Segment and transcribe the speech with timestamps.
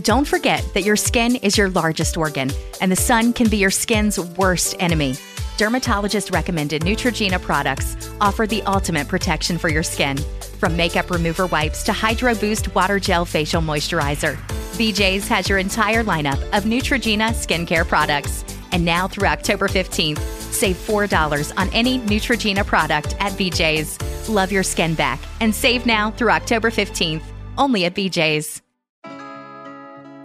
[0.00, 3.70] Don't forget that your skin is your largest organ, and the sun can be your
[3.70, 5.16] skin's worst enemy.
[5.58, 10.16] Dermatologist recommended Neutrogena products offer the ultimate protection for your skin.
[10.58, 14.36] From makeup remover wipes to Hydro Boost Water Gel Facial Moisturizer,
[14.78, 18.46] BJ's has your entire lineup of Neutrogena skincare products.
[18.72, 23.98] And now through October 15th, save $4 on any Neutrogena product at BJ's.
[24.30, 27.22] Love your skin back and save now through October 15th,
[27.58, 28.62] only at BJ's.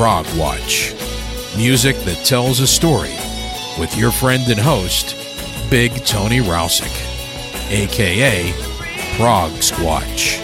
[0.00, 0.94] Prog Watch.
[1.58, 3.12] Music that tells a story
[3.78, 5.14] with your friend and host,
[5.70, 6.88] Big Tony Rousick,
[7.70, 8.50] aka
[9.18, 10.40] Prog Squatch.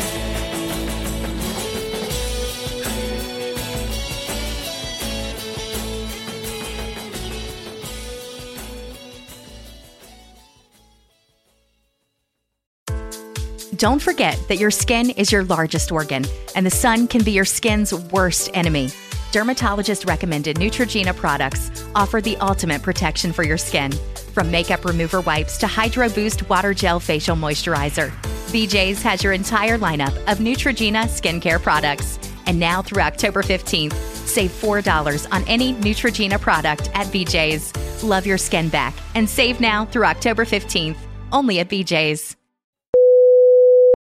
[13.78, 17.46] Don't forget that your skin is your largest organ, and the sun can be your
[17.46, 18.90] skin's worst enemy.
[19.36, 23.92] Dermatologist recommended Neutrogena products offer the ultimate protection for your skin.
[24.32, 28.12] From makeup remover wipes to Hydro Boost Water Gel Facial Moisturizer,
[28.48, 32.18] BJ's has your entire lineup of Neutrogena skincare products.
[32.46, 37.74] And now through October 15th, save $4 on any Neutrogena product at BJ's.
[38.02, 40.96] Love your skin back and save now through October 15th,
[41.30, 42.36] only at BJ's.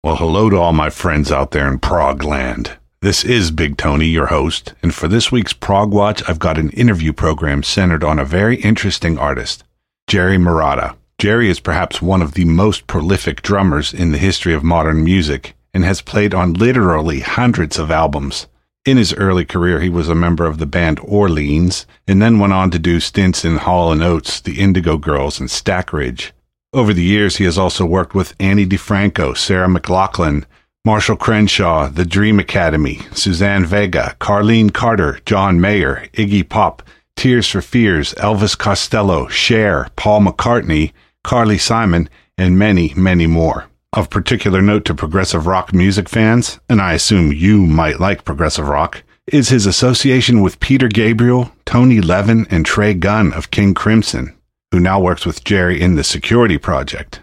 [0.02, 2.79] Well, hello to all my friends out there in Prog land.
[3.02, 6.70] This is Big Tony, your host, and for this week's Prog Watch, I've got an
[6.72, 9.64] interview program centered on a very interesting artist,
[10.08, 10.98] Jerry Marotta.
[11.18, 15.56] Jerry is perhaps one of the most prolific drummers in the history of modern music
[15.74, 18.48] and has played on literally hundreds of albums.
[18.84, 22.52] In his early career, he was a member of the band Orleans and then went
[22.52, 26.34] on to do stints in Hall Oates, the Indigo Girls, and Stackridge.
[26.74, 30.44] Over the years, he has also worked with Ani DiFranco, Sarah McLachlan,
[30.86, 36.82] Marshall Crenshaw, The Dream Academy, Suzanne Vega, Carlene Carter, John Mayer, Iggy Pop,
[37.18, 43.66] Tears for Fears, Elvis Costello, Cher, Paul McCartney, Carly Simon, and many, many more.
[43.92, 48.70] Of particular note to progressive rock music fans, and I assume you might like progressive
[48.70, 54.34] rock, is his association with Peter Gabriel, Tony Levin, and Trey Gunn of King Crimson,
[54.72, 57.20] who now works with Jerry in the Security Project.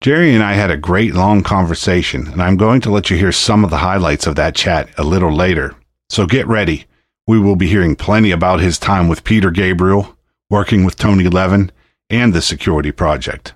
[0.00, 3.32] Jerry and I had a great long conversation, and I'm going to let you hear
[3.32, 5.74] some of the highlights of that chat a little later.
[6.08, 6.84] So get ready.
[7.26, 10.16] We will be hearing plenty about his time with Peter Gabriel,
[10.48, 11.72] working with Tony Levin,
[12.08, 13.54] and the Security Project.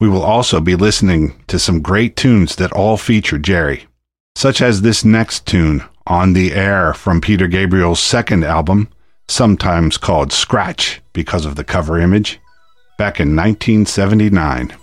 [0.00, 3.86] We will also be listening to some great tunes that all feature Jerry,
[4.34, 8.88] such as this next tune, On the Air, from Peter Gabriel's second album,
[9.28, 12.40] sometimes called Scratch because of the cover image,
[12.98, 14.76] back in 1979.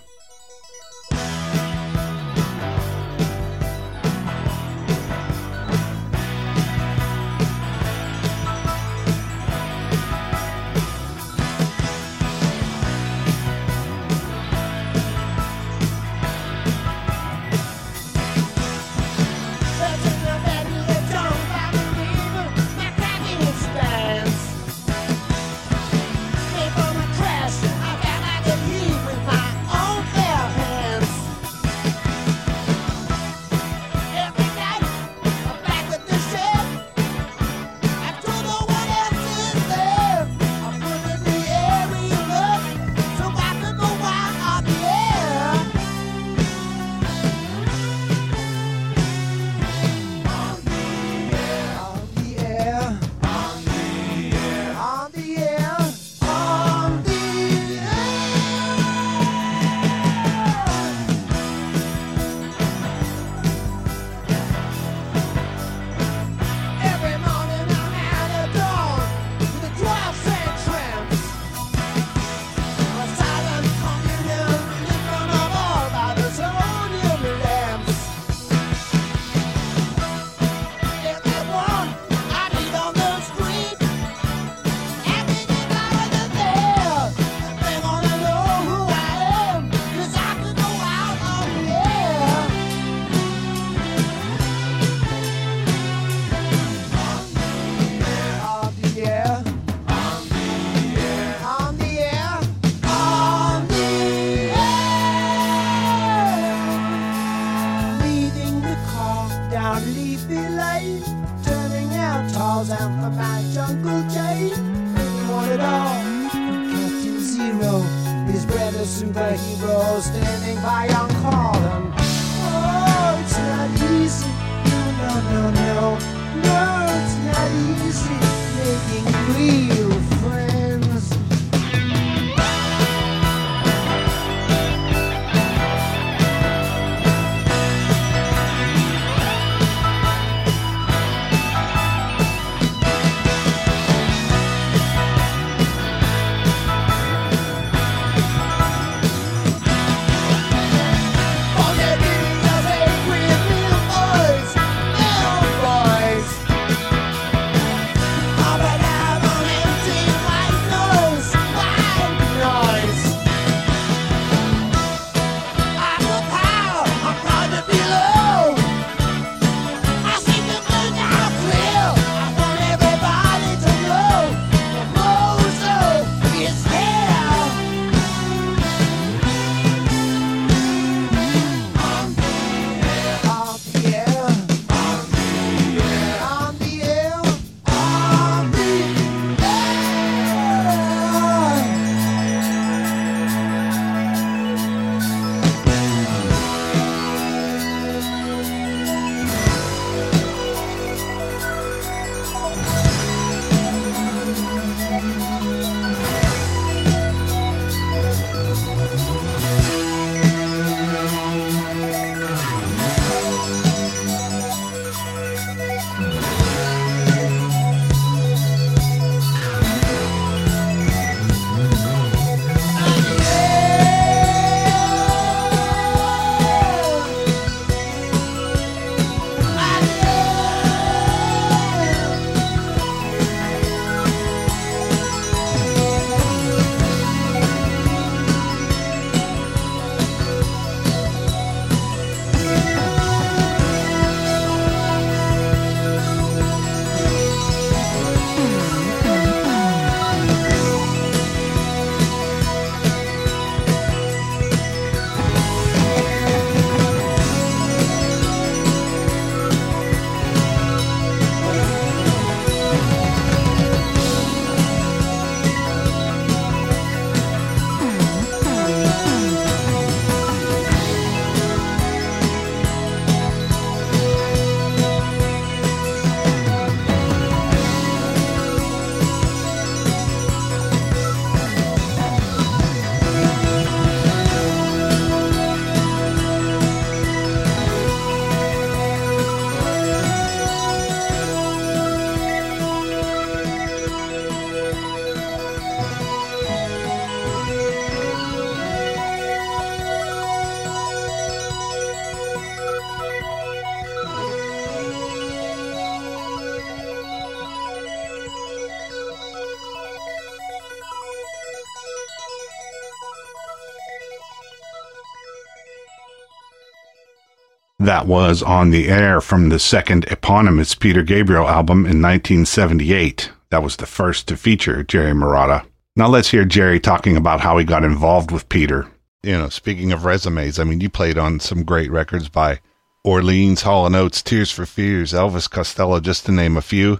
[318.02, 323.30] That was On the Air from the second eponymous Peter Gabriel album in 1978.
[323.50, 325.64] That was the first to feature Jerry Marotta.
[325.94, 328.88] Now let's hear Jerry talking about how he got involved with Peter.
[329.22, 332.58] You know, speaking of resumes, I mean, you played on some great records by
[333.04, 336.98] Orleans, Hall and Oates, Tears for Fears, Elvis Costello, just to name a few.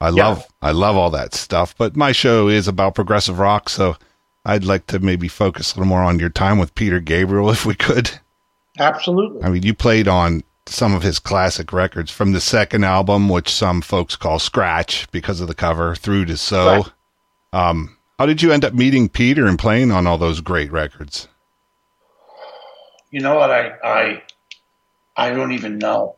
[0.00, 0.28] I Yeah.
[0.28, 1.74] love, I love all that stuff.
[1.76, 3.98] But my show is about progressive rock, so
[4.46, 7.66] I'd like to maybe focus a little more on your time with Peter Gabriel, if
[7.66, 8.10] we could.
[8.78, 9.42] Absolutely.
[9.42, 13.50] I mean, you played on some of his classic records from the second album, which
[13.50, 16.66] some folks call Scratch because of the cover, through to So.
[16.66, 16.84] Right.
[17.52, 21.26] Um, how did you end up meeting Peter and playing on all those great records?
[23.10, 23.50] You know what?
[23.50, 24.22] I I
[25.16, 26.16] I don't even know.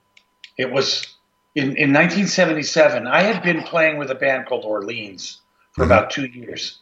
[0.59, 1.07] It was
[1.55, 3.07] in in 1977.
[3.07, 5.41] I had been playing with a band called Orleans
[5.71, 6.81] for about two years,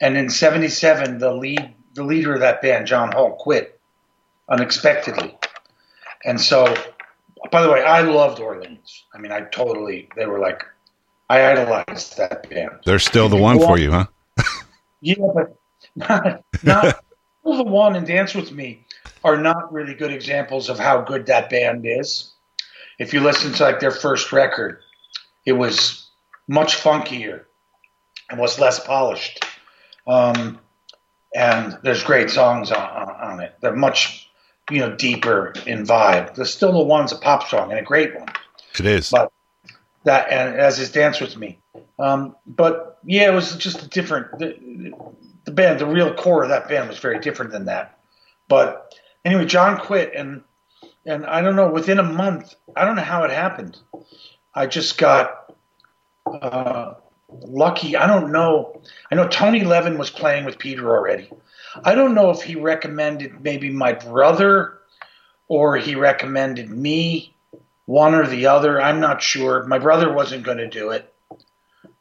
[0.00, 3.77] and in '77, the lead the leader of that band, John Hall, quit
[4.48, 5.36] unexpectedly,
[6.24, 6.74] and so.
[7.52, 9.04] By the way, I loved Orleans.
[9.14, 10.08] I mean, I totally.
[10.16, 10.64] They were like,
[11.30, 12.80] I idolized that band.
[12.84, 14.06] They're still the one for you, huh?
[15.00, 15.56] Yeah, but
[15.94, 17.04] not, not
[17.44, 18.84] the One and Dance with Me
[19.22, 22.32] are not really good examples of how good that band is.
[22.98, 24.80] If you listen to like their first record,
[25.46, 26.10] it was
[26.48, 27.44] much funkier
[28.28, 29.44] and was less polished.
[30.08, 30.58] Um,
[31.34, 33.54] and there's great songs on, on, on it.
[33.60, 34.27] They're much,
[34.70, 36.34] you know, deeper in vibe.
[36.34, 38.28] The Still the One's a pop song and a great one
[38.78, 39.10] It is.
[39.10, 39.32] but
[40.04, 41.58] that and as his dance with me
[41.98, 44.58] um, but yeah it was just a different th-
[45.48, 47.98] the band, the real core of that band was very different than that.
[48.48, 48.94] But
[49.24, 50.42] anyway, John quit, and
[51.06, 51.70] and I don't know.
[51.70, 53.78] Within a month, I don't know how it happened.
[54.54, 55.54] I just got
[56.26, 56.94] uh,
[57.30, 57.96] lucky.
[57.96, 58.82] I don't know.
[59.10, 61.30] I know Tony Levin was playing with Peter already.
[61.84, 64.78] I don't know if he recommended maybe my brother
[65.48, 67.34] or he recommended me,
[67.86, 68.80] one or the other.
[68.80, 69.64] I'm not sure.
[69.64, 71.12] My brother wasn't going to do it.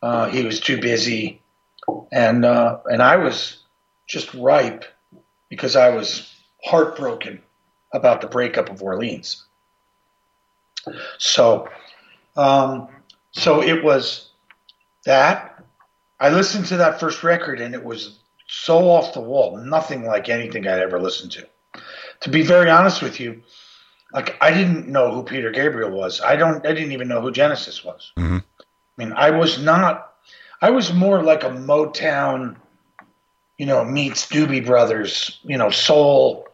[0.02, 1.42] Uh, he was too busy,
[2.12, 3.64] and uh, and I was
[4.06, 4.86] just ripe
[5.50, 6.34] because I was
[6.64, 7.42] heartbroken
[7.94, 9.46] about the breakup of Orleans.
[11.18, 11.70] So,
[12.36, 12.90] um,
[13.32, 14.30] so it was
[15.06, 15.64] that.
[16.20, 18.17] I listened to that first record and it was
[18.48, 21.48] so off the wall, nothing like anything I'd ever listened to.
[22.22, 23.44] To be very honest with you,
[24.14, 26.22] like I didn't know who Peter Gabriel was.
[26.22, 26.66] I don't.
[26.66, 28.12] I didn't even know who Genesis was.
[28.18, 28.44] Mhm.
[28.60, 30.14] I mean, I was not.
[30.62, 32.56] I was more like a Motown,
[33.58, 36.48] you know, meets Doobie Brothers, you know, soul,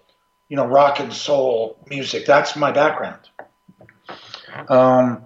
[0.50, 2.26] you know, rock and soul music.
[2.26, 3.20] That's my background.
[4.68, 5.26] Um,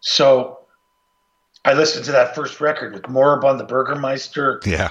[0.00, 0.60] so
[1.64, 4.90] I listened to that first record with Moribund the Burgermeister Yeah.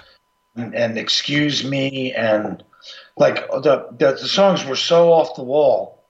[0.75, 2.63] And, Excuse Me and
[3.17, 6.03] like the, the the songs were so off the wall,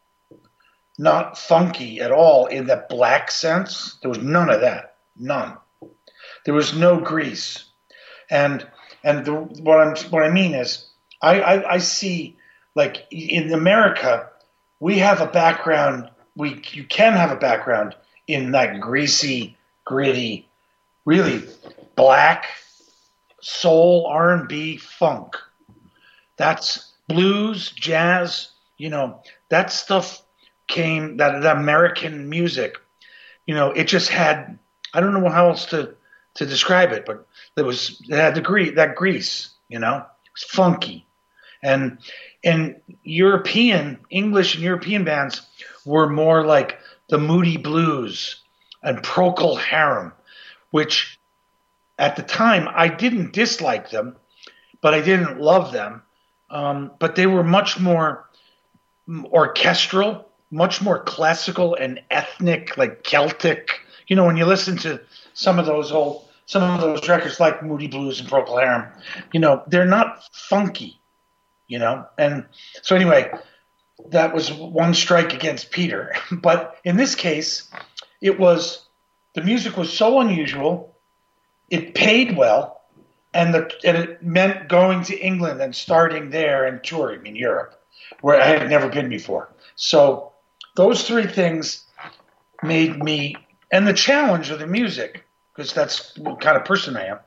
[0.98, 3.98] not funky at all in that black sense.
[4.02, 4.96] There was none of that.
[5.18, 5.58] None.
[6.46, 7.66] There was no grease.
[8.30, 8.66] And
[9.04, 10.86] and the, what I'm what I mean is
[11.22, 12.38] I, I, I see
[12.76, 14.30] like in America
[14.80, 17.96] we have a background we you can have a background
[18.28, 20.48] in that greasy, gritty,
[21.06, 21.44] really
[21.96, 22.46] black
[23.42, 25.36] soul, R&B, funk.
[26.38, 30.22] That's blues, jazz, you know, that stuff
[30.68, 32.78] came that, that American music,
[33.46, 34.58] you know, it just had
[34.94, 35.96] I don't know how else to
[36.36, 37.28] to describe it, but
[37.58, 41.06] it was it had the gre- that grease, you know, it's funky,
[41.62, 41.98] and
[42.44, 45.42] and European English and European bands
[45.86, 46.80] were more like
[47.10, 48.42] the Moody Blues
[48.82, 50.14] and Procol Harum,
[50.72, 51.19] which
[52.00, 54.16] at the time I didn't dislike them,
[54.82, 56.02] but I didn't love them.
[56.50, 58.28] Um, but they were much more
[59.26, 63.82] orchestral, much more classical and ethnic, like Celtic.
[64.08, 65.02] You know, when you listen to
[65.34, 68.88] some of those old, some of those records like Moody Blues and Procol Harum,
[69.32, 71.00] you know, they're not funky,
[71.68, 72.08] you know.
[72.18, 72.46] And
[72.82, 73.32] so anyway,
[74.08, 76.16] that was one strike against Peter.
[76.32, 77.70] But in this case,
[78.22, 78.88] it was
[79.36, 80.89] the music was so unusual,
[81.70, 82.82] it paid well,
[83.34, 87.82] and the and it meant going to England and starting there and touring in Europe,
[88.22, 89.50] where I had never been before.
[89.76, 90.34] So
[90.76, 91.86] those three things
[92.64, 93.36] made me
[93.72, 97.20] and the challenge of the music, because that's what kind of person I am.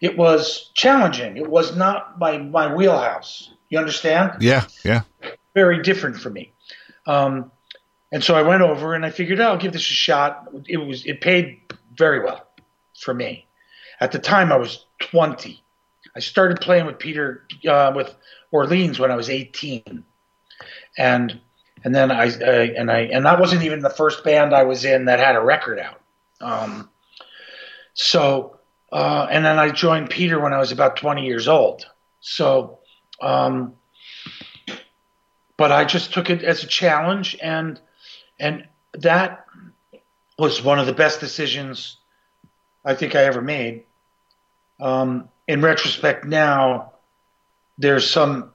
[0.00, 1.36] It was challenging.
[1.36, 3.50] It was not my my wheelhouse.
[3.68, 4.42] You understand?
[4.42, 4.64] Yeah.
[4.84, 5.02] Yeah.
[5.54, 6.52] very different for me.
[7.06, 7.50] Um,
[8.12, 10.48] and so I went over and I figured, oh, I'll give this a shot.
[10.66, 11.60] It was it paid
[11.94, 12.46] very well
[12.98, 13.46] for me.
[14.00, 15.62] At the time, I was 20.
[16.16, 18.14] I started playing with Peter uh, with
[18.50, 20.04] Orleans when I was 18,
[20.98, 21.40] and
[21.84, 24.84] and then I, I and I and that wasn't even the first band I was
[24.84, 26.00] in that had a record out.
[26.40, 26.88] Um,
[27.94, 28.58] so
[28.90, 31.86] uh, and then I joined Peter when I was about 20 years old.
[32.20, 32.78] So.
[33.20, 33.74] Um,
[35.60, 37.78] but I just took it as a challenge, and
[38.38, 39.44] and that
[40.38, 41.98] was one of the best decisions
[42.82, 43.84] I think I ever made.
[44.80, 46.92] Um, in retrospect, now
[47.78, 48.52] there's some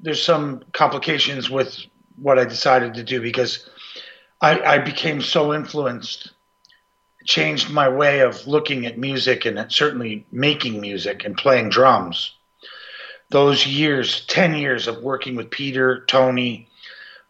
[0.00, 1.78] there's some complications with
[2.16, 3.68] what I decided to do because
[4.40, 6.32] I, I became so influenced,
[7.24, 12.36] changed my way of looking at music and certainly making music and playing drums
[13.30, 16.68] those years, 10 years of working with Peter, Tony.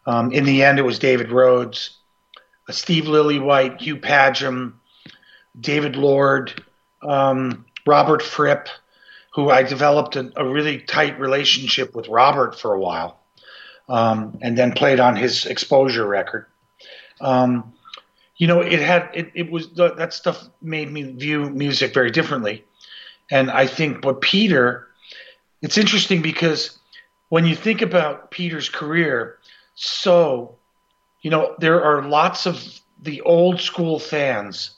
[0.06, 1.98] Um, in the end, it was David Rhodes,
[2.68, 4.74] uh, Steve Lillywhite, Hugh Padgham,
[5.58, 6.62] David Lord,
[7.02, 8.68] um, Robert Fripp,
[9.34, 13.20] who I developed a, a, really tight relationship with Robert for a while,
[13.88, 16.46] um, and then played on his exposure record.
[17.20, 17.72] Um,
[18.36, 22.64] you know, it had it, it was that stuff made me view music very differently,
[23.30, 24.86] and I think what Peter
[25.62, 26.78] it's interesting because
[27.28, 29.38] when you think about Peter's career,
[29.74, 30.56] so,
[31.22, 32.62] you know, there are lots of
[33.02, 34.76] the old school fans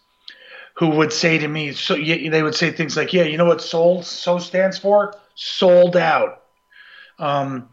[0.78, 3.44] who would say to me, so yeah, they would say things like, yeah, you know
[3.44, 5.12] what sold so stands for?
[5.34, 6.44] Sold out.
[7.18, 7.68] Um,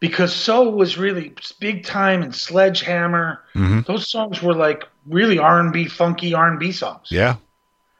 [0.00, 3.42] because so was really big time and sledgehammer.
[3.54, 3.82] Mm-hmm.
[3.86, 7.12] Those songs were like really R&B, funky R&B songs.
[7.12, 7.36] Yeah.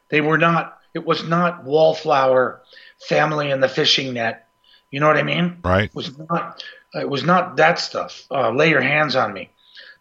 [0.09, 2.61] They were not, it was not wallflower
[3.07, 4.49] family and the fishing net.
[4.91, 5.59] You know what I mean?
[5.63, 5.85] Right.
[5.85, 6.61] It was not.
[6.93, 8.27] It was not that stuff.
[8.29, 9.49] Uh, lay your hands on me.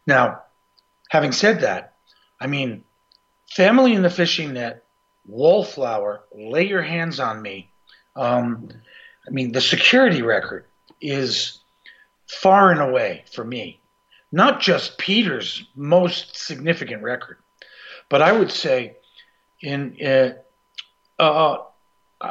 [0.07, 0.43] Now,
[1.09, 1.95] having said that,
[2.39, 2.85] I mean,
[3.55, 4.85] family in the fishing net,
[5.27, 7.71] wallflower, lay your hands on me.
[8.17, 8.69] Um,
[9.27, 10.65] I mean, the security record
[11.01, 11.59] is
[12.27, 13.81] far and away for me,
[14.31, 17.39] not just Peter's most significant record,
[18.09, 18.97] but I would say,
[19.61, 20.33] in uh,
[21.23, 21.59] uh,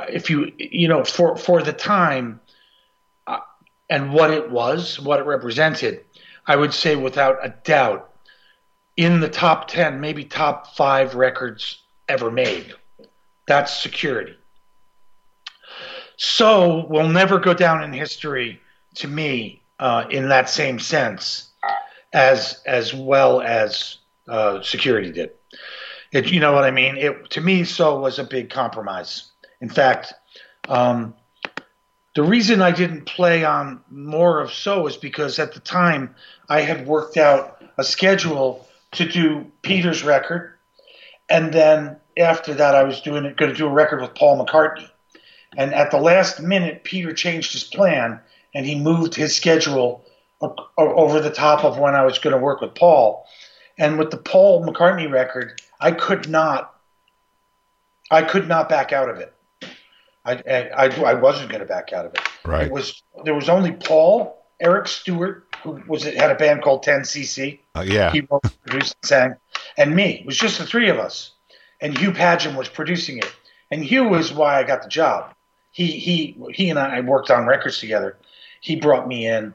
[0.10, 2.42] if you you know for for the time
[3.28, 3.40] uh,
[3.90, 6.04] and what it was, what it represented,
[6.46, 8.11] I would say without a doubt,
[9.02, 12.74] in the top ten, maybe top five records ever made.
[13.48, 14.36] That's security.
[16.18, 18.62] So will never go down in history
[18.96, 21.50] to me uh, in that same sense
[22.14, 25.32] as as well as uh, security did.
[26.12, 26.98] It, you know what I mean?
[26.98, 29.32] It to me, so was a big compromise.
[29.62, 30.14] In fact,
[30.70, 31.16] um,
[32.14, 36.14] the reason I didn't play on more of so is because at the time
[36.50, 40.54] I had worked out a schedule to do Peter's record,
[41.30, 44.90] and then after that I was doing going to do a record with Paul McCartney.
[45.58, 48.20] And at the last minute, Peter changed his plan
[48.54, 50.06] and he moved his schedule
[50.78, 53.26] over the top of when I was going to work with Paul.
[53.78, 56.76] And with the Paul McCartney record, I could not,
[58.10, 59.34] I could not back out of it.
[60.24, 62.22] I, I, I, I wasn't going to back out of it.
[62.46, 62.68] Right.
[62.68, 67.60] It was there was only Paul, Eric Stewart, who was had a band called 10cc.
[67.76, 68.12] Uh, yeah.
[68.12, 69.36] He wrote, produced, and sang,
[69.78, 70.20] and me.
[70.20, 71.32] It was just the three of us.
[71.80, 73.32] And Hugh Padgham was producing it.
[73.72, 75.34] And Hugh was why I got the job.
[75.72, 78.18] He he he and I worked on records together.
[78.60, 79.54] He brought me in.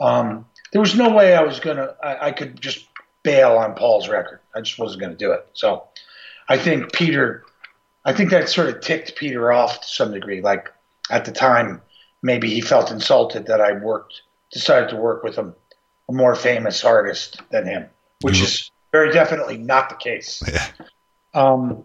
[0.00, 2.86] Um, there was no way I was gonna I, I could just
[3.22, 4.40] bail on Paul's record.
[4.54, 5.46] I just wasn't gonna do it.
[5.52, 5.84] So
[6.48, 7.44] I think Peter
[8.06, 10.40] I think that sort of ticked Peter off to some degree.
[10.40, 10.72] Like
[11.10, 11.82] at the time,
[12.22, 15.54] maybe he felt insulted that I worked decided to work with a,
[16.08, 17.86] a more famous artist than him,
[18.22, 20.42] which is very definitely not the case.
[20.52, 20.66] Yeah.
[21.34, 21.84] Um,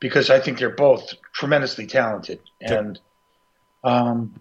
[0.00, 3.00] because I think they're both tremendously talented, and
[3.84, 4.40] um,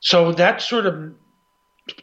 [0.00, 1.14] so that sort of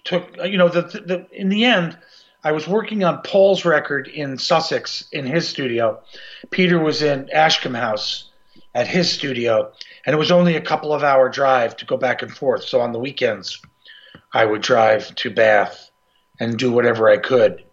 [0.04, 1.98] took you know the, the in the end.
[2.44, 6.02] I was working on Paul's record in Sussex in his studio.
[6.50, 8.30] Peter was in Ashcombe House
[8.74, 9.72] at his studio,
[10.06, 12.64] and it was only a couple of hour drive to go back and forth.
[12.64, 13.62] So on the weekends,
[14.34, 15.91] I would drive to Bath
[16.40, 17.64] and do whatever I could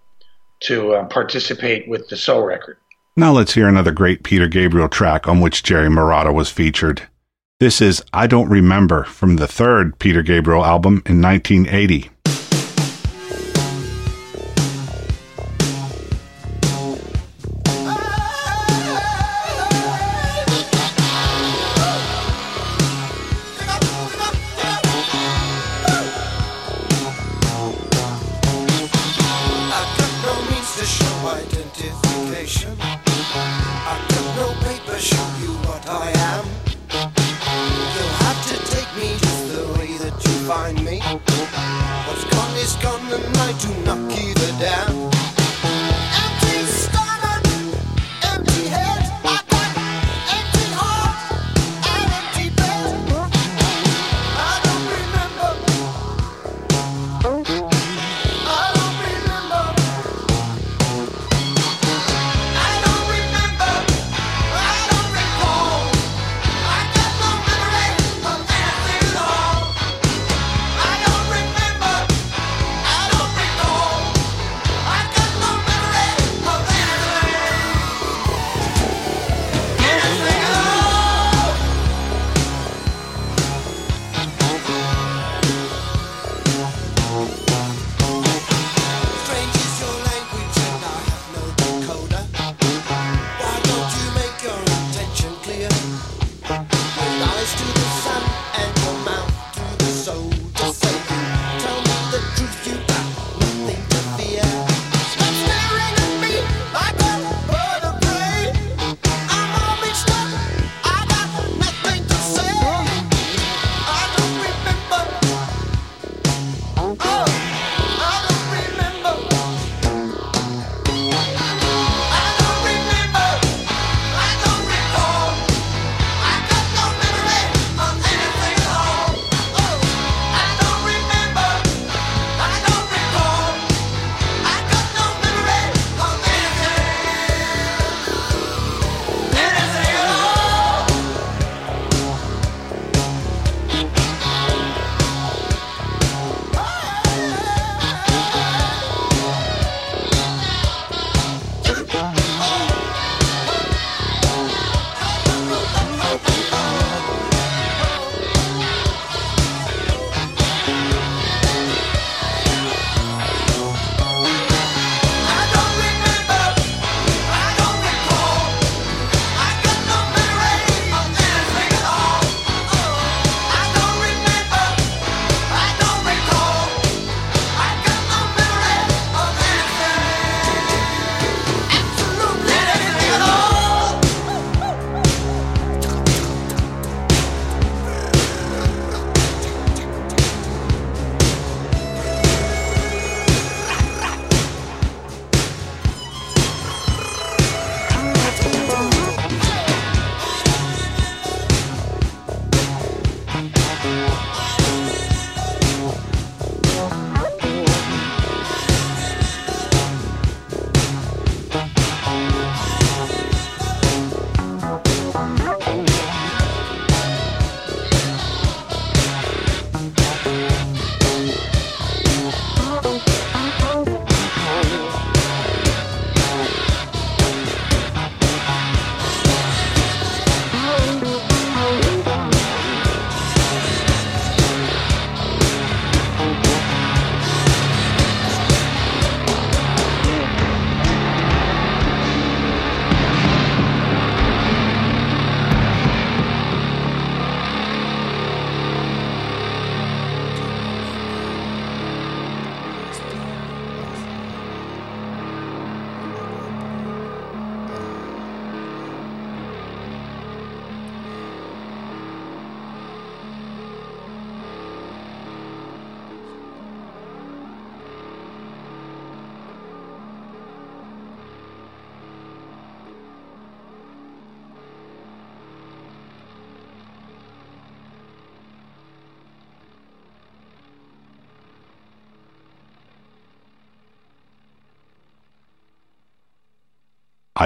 [0.61, 2.79] to uh, participate with the soul record.
[3.17, 7.03] Now let's hear another great Peter Gabriel track on which Jerry Marotta was featured.
[7.61, 12.11] This is I Don't Remember from the third Peter Gabriel album in 1980.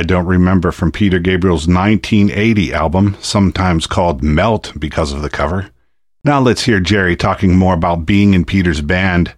[0.02, 5.70] I Don't Remember from Peter Gabriel's 1980 album, sometimes called Melt because of the cover.
[6.24, 9.34] Now let's hear Jerry talking more about being in Peter's band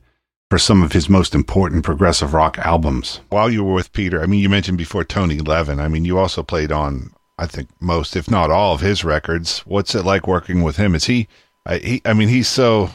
[0.49, 3.21] for some of his most important progressive rock albums.
[3.29, 5.81] While you were with Peter, I mean, you mentioned before Tony Levin.
[5.81, 9.59] I mean, you also played on, I think, most, if not all, of his records.
[9.67, 10.95] What's it like working with him?
[10.95, 11.29] Is he,
[11.67, 12.89] I, he, I mean, he's so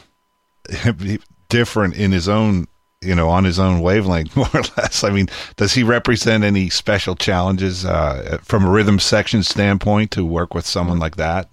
[1.48, 2.66] different in his own
[3.02, 5.04] you know, on his own wavelength, more or less.
[5.04, 10.24] I mean, does he represent any special challenges uh, from a rhythm section standpoint to
[10.24, 11.48] work with someone like that?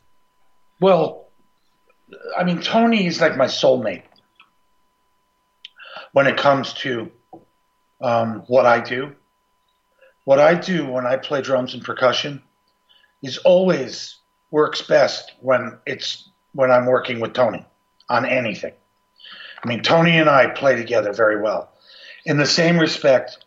[0.79, 1.27] Well,
[2.38, 4.03] I mean, Tony is like my soulmate
[6.13, 7.12] when it comes to
[8.01, 9.15] um, what I do.
[10.25, 12.43] What I do when I play drums and percussion
[13.23, 14.17] is always
[14.51, 17.65] works best when it's when I'm working with Tony
[18.10, 18.73] on anything.
[19.67, 21.69] I mean, Tony and I play together very well.
[22.25, 23.43] In the same respect,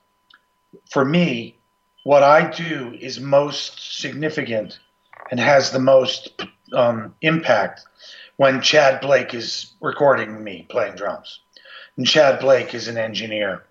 [0.91, 1.57] for me,
[2.05, 4.81] what I do is most significant
[5.31, 6.43] and has the most
[6.75, 7.87] um, impact
[8.37, 11.41] when Tchad Blake is recording me playing drums.
[11.97, 13.65] And Tchad Blake is an engineer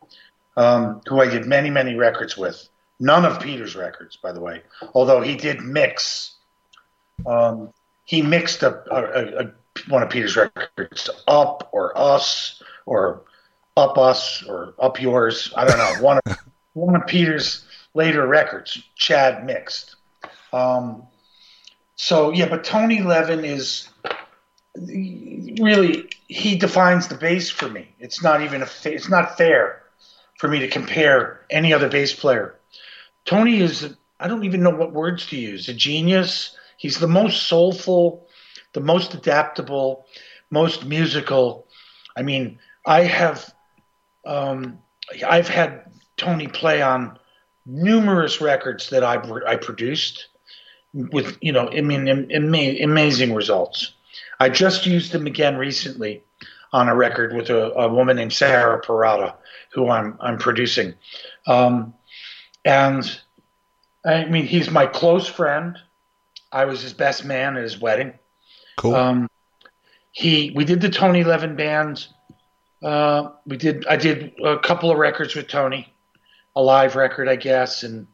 [0.57, 2.67] um, who I did many, many records with.
[2.99, 4.63] None of Peter's records, by the way,
[4.95, 6.35] although he did mix.
[7.27, 7.71] Um,
[8.05, 9.51] he mixed a, a, a,
[9.87, 13.23] one of Peter's records, Up or Us or
[13.77, 15.53] Up Us or Up Yours.
[15.55, 16.03] I don't know.
[16.03, 16.37] One of,
[16.73, 19.95] one of Peter's later records, Tchad mixed.
[20.51, 21.03] Um,
[21.95, 23.89] so yeah, but Tony Levin is
[24.75, 27.93] really he defines the bass for me.
[27.99, 29.83] It's not even a fa- it's not fair
[30.37, 32.55] for me to compare any other bass player.
[33.25, 35.67] Tony is I don't even know what words to use.
[35.69, 36.55] A genius.
[36.77, 38.28] He's the most soulful
[38.73, 40.05] the most adaptable,
[40.49, 41.67] most musical.
[42.15, 43.53] I mean, I have,
[44.25, 44.79] um,
[45.27, 47.17] I've had Tony play on
[47.65, 49.15] numerous records that I
[49.47, 50.27] I produced
[50.93, 53.93] with you know I mean ama- amazing results.
[54.39, 56.23] I just used him again recently
[56.71, 59.35] on a record with a, a woman named Sarah Parada,
[59.71, 60.93] who I'm I'm producing,
[61.47, 61.93] um,
[62.65, 63.19] and
[64.05, 65.77] I mean he's my close friend.
[66.51, 68.18] I was his best man at his wedding.
[68.79, 68.95] Cool.
[68.95, 69.29] Um,
[70.11, 72.07] he we did the Tony Levin band.
[72.81, 75.93] Uh, we did I did a couple of records with Tony,
[76.55, 78.07] a live record I guess, and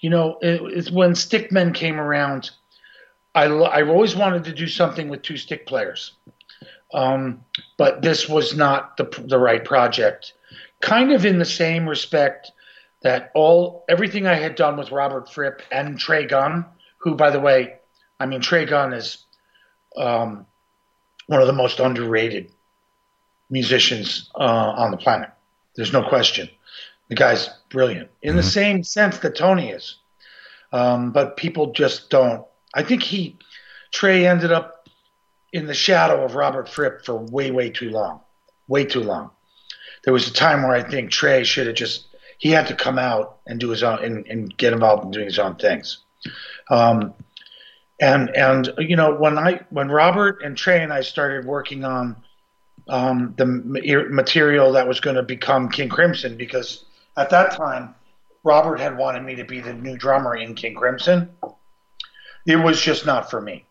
[0.00, 2.50] you know it, it's when Stickmen came around.
[3.36, 6.14] I I always wanted to do something with two stick players,
[6.92, 7.44] um,
[7.76, 10.32] but this was not the the right project.
[10.80, 12.50] Kind of in the same respect
[13.02, 16.66] that all everything I had done with Robert Fripp and Trey Gunn,
[16.98, 17.74] who by the way,
[18.18, 19.26] I mean Trey Gunn is
[19.96, 20.46] um,
[21.26, 22.50] one of the most underrated
[23.50, 25.30] musicians uh, on the planet.
[25.74, 26.48] There's no question.
[27.08, 28.36] The guy's brilliant in mm-hmm.
[28.36, 29.96] the same sense that Tony is.
[30.72, 32.46] Um, but people just don't.
[32.74, 33.36] I think he,
[33.90, 34.88] Trey ended up
[35.52, 38.20] in the shadow of Robert Fripp for way, way too long.
[38.68, 39.30] Way too long.
[40.04, 42.06] There was a time where I think Trey should have just,
[42.38, 45.26] he had to come out and do his own, and, and get involved in doing
[45.26, 45.98] his own things.
[46.70, 47.14] Um,
[48.00, 52.16] and and you know when I when Robert and Trey and I started working on
[52.88, 56.84] um, the material that was going to become King Crimson because
[57.16, 57.94] at that time
[58.42, 61.30] Robert had wanted me to be the new drummer in King Crimson.
[62.46, 63.66] It was just not for me.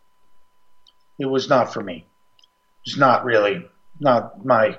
[1.17, 2.05] It was not for me.
[2.85, 3.67] It's not really
[3.99, 4.77] not my.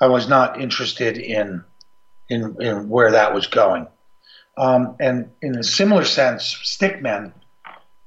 [0.00, 1.64] I was not interested in
[2.28, 3.88] in in where that was going.
[4.56, 7.32] Um, and in a similar sense, Stickmen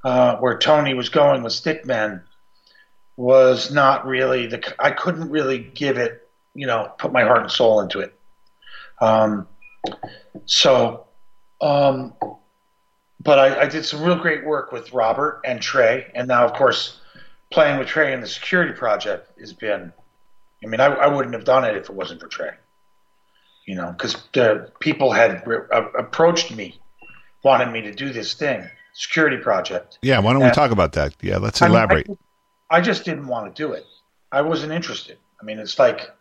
[0.03, 2.23] uh, where Tony was going with Stickmen
[3.17, 4.73] was not really the.
[4.79, 8.17] I couldn't really give it, you know, put my heart and soul into it.
[9.01, 9.47] Um,
[10.45, 11.05] so,
[11.61, 12.13] um,
[13.21, 16.53] but I, I, did some real great work with Robert and Trey, and now, of
[16.53, 16.99] course,
[17.49, 19.91] playing with Trey in the Security Project has been.
[20.63, 22.51] I mean, I, I wouldn't have done it if it wasn't for Trey.
[23.65, 26.79] You know, because the people had re- approached me,
[27.43, 29.97] wanted me to do this thing, security project.
[30.01, 31.15] Yeah, why don't and, we talk about that?
[31.21, 32.05] Yeah, let's elaborate.
[32.07, 32.17] I, mean,
[32.69, 33.85] I, I just didn't want to do it.
[34.31, 35.17] I wasn't interested.
[35.41, 36.11] I mean, it's like,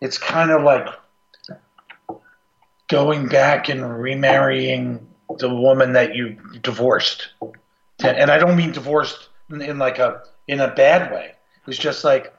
[0.00, 0.86] it's kind of like
[2.86, 5.06] going back and remarrying
[5.38, 7.30] the woman that you divorced.
[7.98, 11.32] And I don't mean divorced in, in like a in a bad way.
[11.66, 12.32] It's just like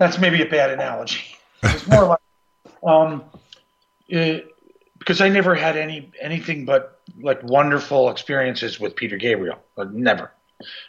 [0.00, 1.22] that's maybe a bad analogy.
[1.62, 2.20] It's more like
[2.82, 3.22] um,
[4.08, 4.48] it,
[4.98, 9.58] because I never had any anything but like wonderful experiences with Peter Gabriel.
[9.76, 10.32] But never.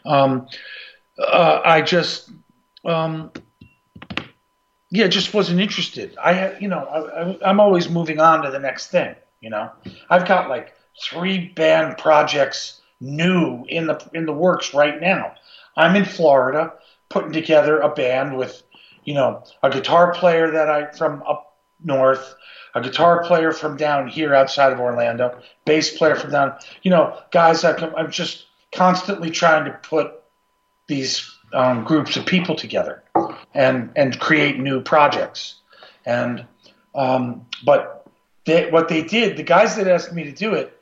[0.06, 0.48] Um,
[1.18, 2.30] uh, I just,
[2.86, 3.32] um,
[4.90, 6.18] yeah, just wasn't interested.
[6.18, 9.16] I you know, i I, am always moving on to the next thing.
[9.40, 9.72] You know,
[10.10, 15.34] I've got like three band projects new in the in the works right now.
[15.76, 16.74] I'm in Florida
[17.10, 18.64] putting together a band with,
[19.04, 22.36] you know, a guitar player that I from up north,
[22.76, 27.18] a guitar player from down here outside of Orlando, bass player from down, you know,
[27.32, 30.22] guys that I'm just constantly trying to put
[30.88, 33.04] these um, groups of people together
[33.54, 35.56] and and create new projects.
[36.06, 36.46] And
[36.96, 38.08] um, but
[38.46, 40.78] they, what they did, the guys that asked me to do it,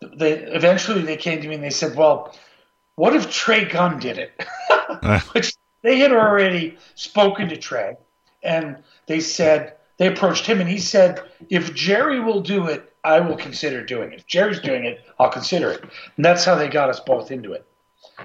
[0.00, 2.34] they eventually they came to me and they said, "Well,
[2.96, 4.32] what if Trey Gunn did it?"
[5.32, 7.96] Which they had already spoken to Trey,
[8.42, 13.20] and they said they approached him and he said, "If Jerry will do it, I
[13.20, 14.20] will consider doing it.
[14.20, 15.82] If Jerry's doing it, I'll consider it."
[16.16, 17.66] And that's how they got us both into it.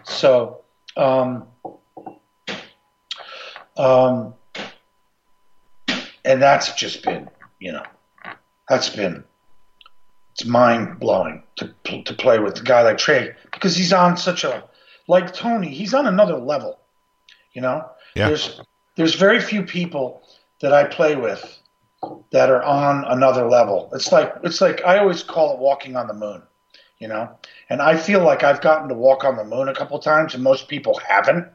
[0.03, 0.61] So.
[0.97, 1.45] Um,
[3.77, 4.33] um,
[6.23, 7.83] and that's just been, you know,
[8.69, 9.23] that's been,
[10.31, 14.43] it's mind blowing to to play with a guy like Trey because he's on such
[14.43, 14.63] a,
[15.07, 16.79] like Tony, he's on another level,
[17.53, 17.89] you know.
[18.15, 18.27] Yeah.
[18.27, 18.61] There's
[18.95, 20.23] there's very few people
[20.61, 21.59] that I play with
[22.31, 23.89] that are on another level.
[23.93, 26.43] It's like it's like I always call it walking on the moon,
[26.99, 27.29] you know.
[27.69, 30.43] And I feel like I've gotten to walk on the moon a couple times, and
[30.43, 31.47] most people haven't.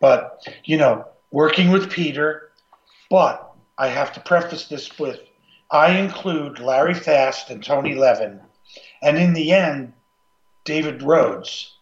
[0.00, 2.50] But you know, working with Peter,
[3.10, 5.20] but I have to preface this with
[5.70, 8.40] I include Larry Fast and Tony Levin,
[9.02, 9.92] and in the end,
[10.64, 11.74] David Rhodes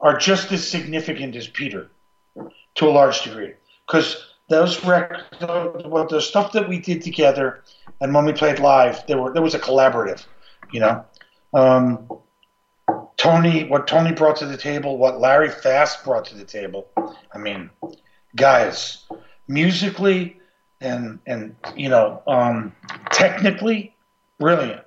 [0.00, 1.90] are just as significant as Peter
[2.74, 3.54] to a large degree
[3.86, 7.62] because those records, the, what the stuff that we did together
[8.00, 10.24] and when we played live, there were there was a collaborative,
[10.72, 11.04] you know.
[11.54, 12.08] Um,
[13.16, 16.88] Tony, what Tony brought to the table, what Larry Fast brought to the table.
[17.32, 17.70] I mean,
[18.36, 19.04] guys,
[19.48, 20.38] musically
[20.80, 22.74] and and you know, um,
[23.10, 23.94] technically,
[24.38, 24.82] brilliant.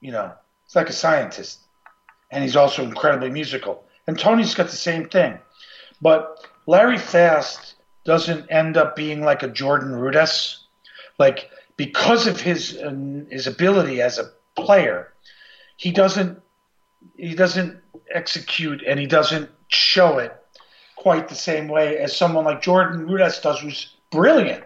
[0.00, 0.32] You know,
[0.64, 1.60] it's like a scientist,
[2.32, 3.84] and he's also incredibly musical.
[4.08, 5.38] And Tony's got the same thing,
[6.00, 7.75] but Larry Fast
[8.06, 10.64] doesn't end up being like a Jordan Rudess,
[11.18, 15.12] like because of his um, his ability as a player,
[15.76, 16.40] he doesn't
[17.16, 17.78] he doesn't
[18.10, 20.34] execute and he doesn't show it
[20.94, 24.64] quite the same way as someone like Jordan Rudess does, who's brilliant,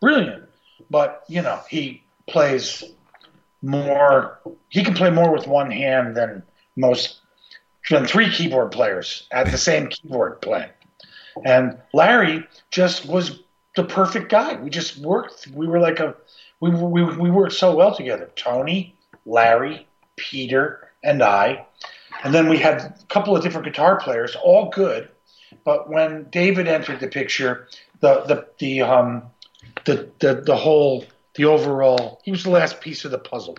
[0.00, 0.44] brilliant.
[0.88, 2.84] But you know, he plays
[3.62, 4.40] more.
[4.68, 6.42] He can play more with one hand than
[6.76, 7.20] most
[7.90, 10.70] than three keyboard players at the same keyboard playing.
[11.44, 13.40] And Larry just was
[13.76, 14.56] the perfect guy.
[14.56, 15.48] We just worked.
[15.54, 16.14] We were like a
[16.60, 18.30] we we we worked so well together.
[18.36, 18.94] Tony,
[19.26, 21.66] Larry, Peter, and I.
[22.22, 25.08] And then we had a couple of different guitar players, all good.
[25.64, 27.68] But when David entered the picture,
[28.00, 29.22] the the the um
[29.84, 33.56] the the, the whole the overall he was the last piece of the puzzle.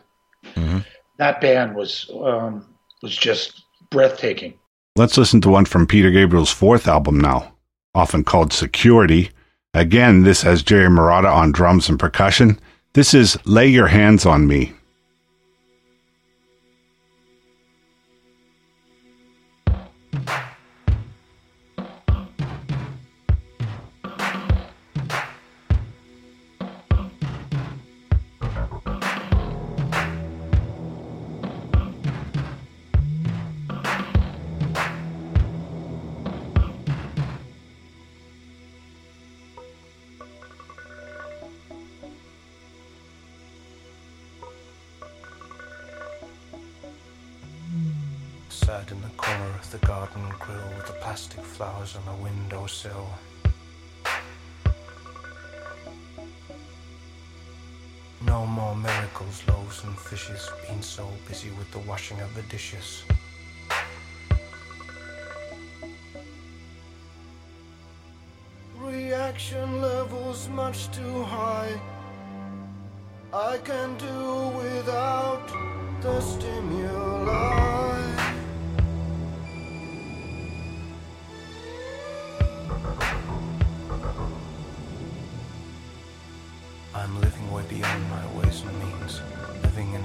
[1.18, 2.66] That band was um,
[3.04, 4.56] was just breathtaking.
[4.96, 7.54] Let's listen to one from Peter Gabriel's fourth album now,
[7.94, 9.32] often called Security.
[9.74, 12.60] Again, this has Jerry Marotta on drums and percussion.
[12.94, 14.74] This is Lay Your Hands on Me.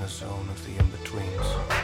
[0.06, 1.75] The zone of the in-betweens.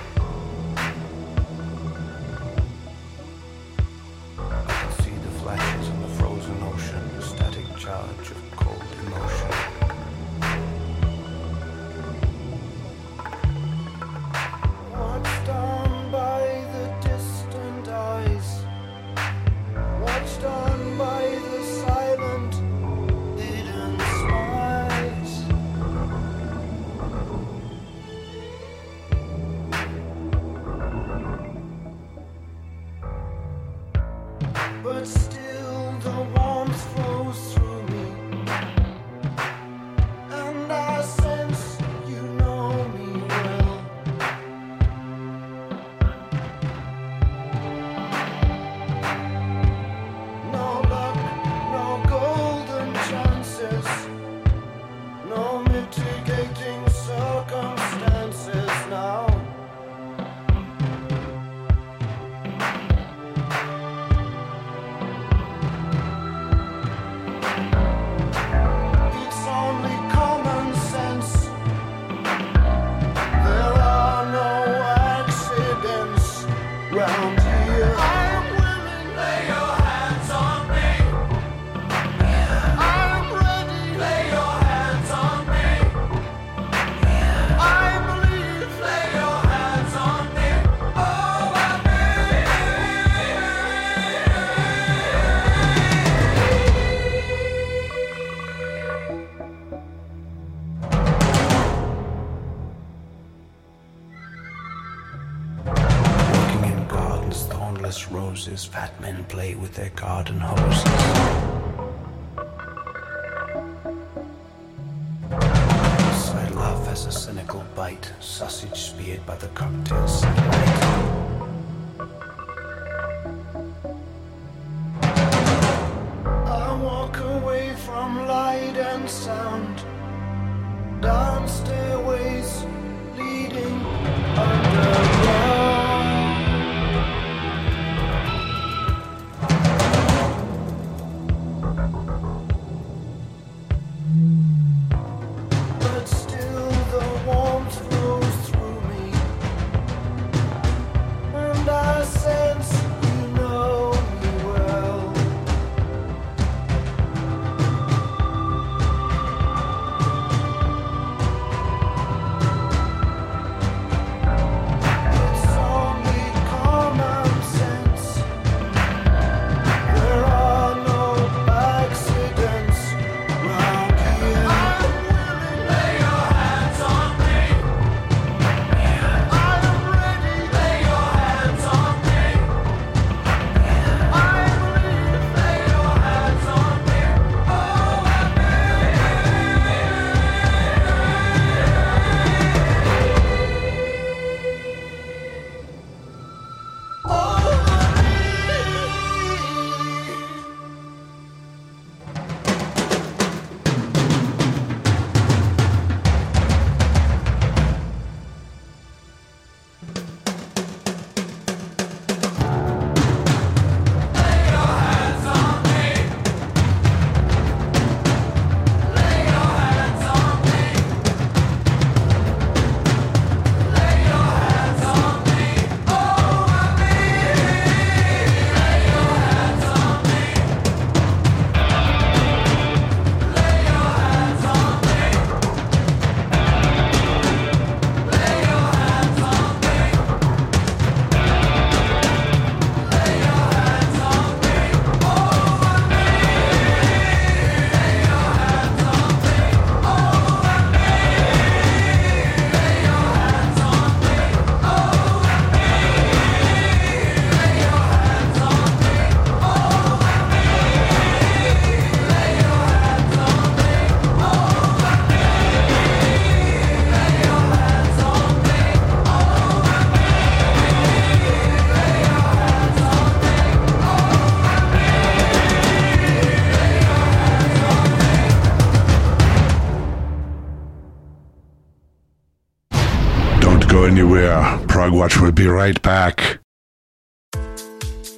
[285.03, 286.38] Will be right back.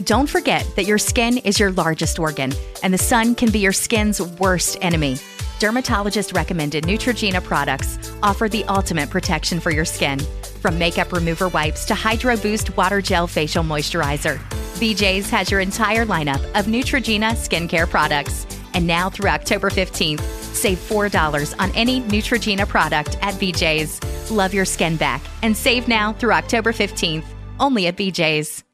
[0.03, 3.72] Don't forget that your skin is your largest organ, and the sun can be your
[3.72, 5.16] skin's worst enemy.
[5.61, 10.18] Dermatologist recommended Neutrogena products offer the ultimate protection for your skin.
[10.61, 14.37] From makeup remover wipes to Hydro Boost Water Gel Facial Moisturizer,
[14.74, 18.47] BJ's has your entire lineup of Neutrogena skincare products.
[18.74, 24.01] And now through October 15th, save $4 on any Neutrogena product at BJ's.
[24.31, 27.25] Love your skin back and save now through October 15th,
[27.61, 28.64] only at BJ's.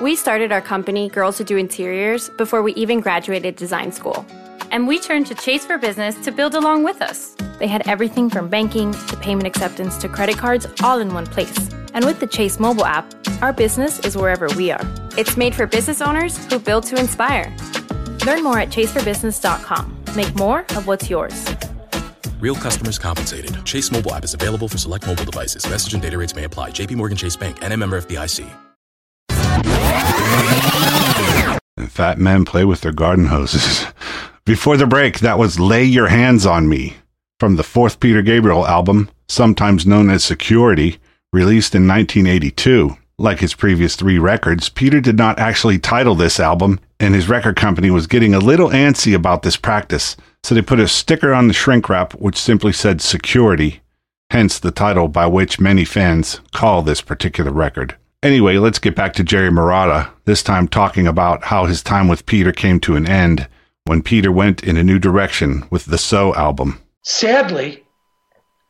[0.00, 4.26] We started our company, Girls Who Do Interiors, before we even graduated design school.
[4.72, 7.36] And we turned to Chase for Business to build along with us.
[7.58, 11.54] They had everything from banking to payment acceptance to credit cards all in one place.
[11.94, 14.80] And with the Chase mobile app, our business is wherever we are.
[15.16, 17.54] It's made for business owners who build to inspire.
[18.26, 19.98] Learn more at chaseforbusiness.com.
[20.16, 21.46] Make more of what's yours.
[22.42, 23.64] Real customers compensated.
[23.64, 25.64] Chase mobile app is available for select mobile devices.
[25.70, 26.72] Message and data rates may apply.
[26.72, 28.52] JP Morgan Chase Bank and member FDIC.
[31.76, 33.86] And fat men play with their garden hoses.
[34.44, 36.96] Before the break, that was Lay Your Hands on Me
[37.38, 40.98] from the fourth Peter Gabriel album, sometimes known as Security,
[41.32, 42.96] released in 1982.
[43.18, 47.54] Like his previous three records, Peter did not actually title this album, and his record
[47.54, 51.48] company was getting a little antsy about this practice, so they put a sticker on
[51.48, 53.80] the shrink wrap which simply said Security,
[54.30, 57.96] hence the title by which many fans call this particular record.
[58.22, 62.26] Anyway, let's get back to Jerry Marotta, this time talking about how his time with
[62.26, 63.48] Peter came to an end
[63.84, 66.80] when Peter went in a new direction with the So album.
[67.02, 67.82] Sadly,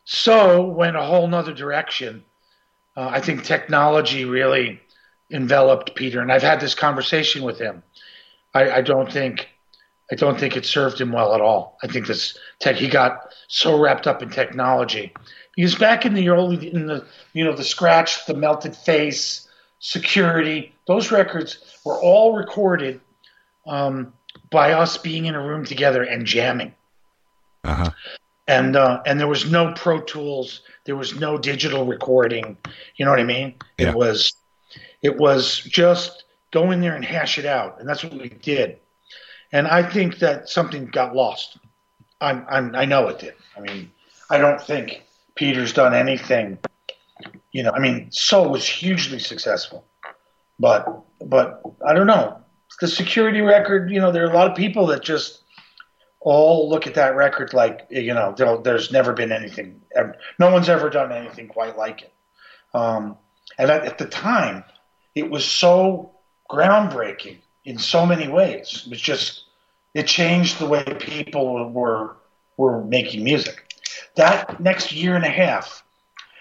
[0.05, 2.25] so went a whole nother direction.
[2.97, 4.81] Uh, I think technology really
[5.31, 7.83] enveloped Peter, and I've had this conversation with him.
[8.55, 9.49] I, I don't think,
[10.13, 11.79] I don't think it served him well at all.
[11.83, 15.15] I think this tech he got so wrapped up in technology
[15.57, 19.49] because back in the early, in the you know the scratch, the melted face,
[19.79, 23.01] security, those records were all recorded
[23.67, 24.13] um,
[24.51, 26.75] by us being in a room together and jamming
[27.65, 27.91] Uh huh.
[28.47, 32.59] and uh, and there was no Pro Tools, there was no digital recording.
[32.97, 33.55] You know what I mean?
[33.79, 33.91] Yeah.
[33.91, 34.35] It was
[35.01, 38.79] it was just go in there and hash it out, and that's what we did.
[39.53, 41.59] And I think that something got lost.
[42.21, 43.35] I'm, I'm I know it did.
[43.57, 43.91] I mean,
[44.31, 45.03] I don't think
[45.35, 46.59] Peter's done anything.
[47.53, 49.85] You know, I mean, Soul was hugely successful,
[50.59, 50.87] but
[51.25, 52.39] but I don't know.
[52.81, 55.43] The security record, you know, there are a lot of people that just
[56.25, 58.33] all look at that record like you know
[58.63, 59.81] there's never been anything
[60.39, 62.13] no one's ever done anything quite like it
[62.75, 63.17] um,
[63.59, 64.63] and at the time
[65.15, 66.13] it was so
[66.49, 69.45] groundbreaking in so many ways it was just
[69.95, 72.17] it changed the way people were
[72.57, 73.75] were making music
[74.17, 75.83] that next year and a half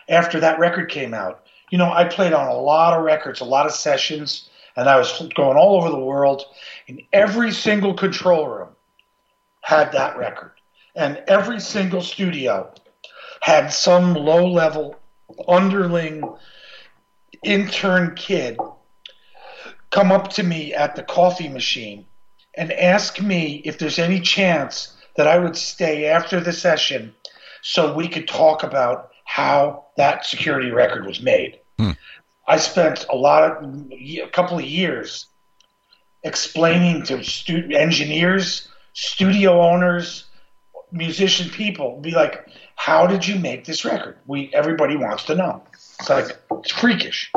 [0.10, 3.46] after that record came out you know i played on a lot of records a
[3.46, 6.44] lot of sessions and i was going all over the world
[6.88, 8.70] in every single control room
[9.62, 10.52] had that record.
[10.96, 12.74] And every single studio
[13.42, 14.96] had some low level
[15.48, 16.24] underling
[17.44, 18.58] intern kid
[19.92, 22.06] come up to me at the coffee machine
[22.56, 27.14] and ask me if there's any chance that I would stay after the session
[27.62, 31.60] so we could talk about how that security record was made.
[31.78, 31.92] Hmm.
[32.48, 35.28] I spent a lot of a couple of years
[36.24, 37.16] explaining to
[37.74, 40.26] engineers, studio owners,
[40.92, 45.64] musician people, be like, "How did you make this record?" We everybody wants to know.
[45.74, 47.32] It's like it's freakish.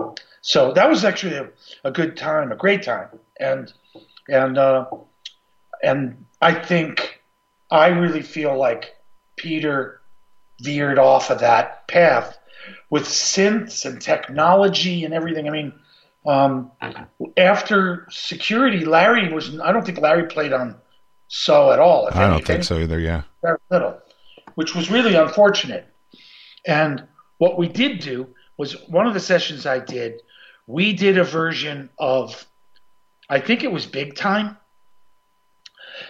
[0.46, 1.48] So that was actually a,
[1.84, 3.08] a good time, a great time,
[3.40, 3.72] and
[4.28, 4.84] and uh,
[5.82, 7.22] and I think
[7.70, 8.94] I really feel like
[9.36, 10.02] Peter
[10.60, 12.36] veered off of that path
[12.90, 15.48] with synths and technology and everything.
[15.48, 15.72] I mean,
[16.26, 16.70] um,
[17.38, 19.58] after security, Larry was.
[19.60, 20.76] I don't think Larry played on
[21.26, 22.06] so at all.
[22.08, 23.22] If I don't think so either, yeah.
[23.40, 23.98] very little,
[24.56, 25.86] which was really unfortunate.
[26.66, 27.04] And
[27.38, 28.28] what we did do
[28.58, 30.20] was one of the sessions I did,
[30.66, 32.46] we did a version of,
[33.28, 34.56] I think it was Big Time,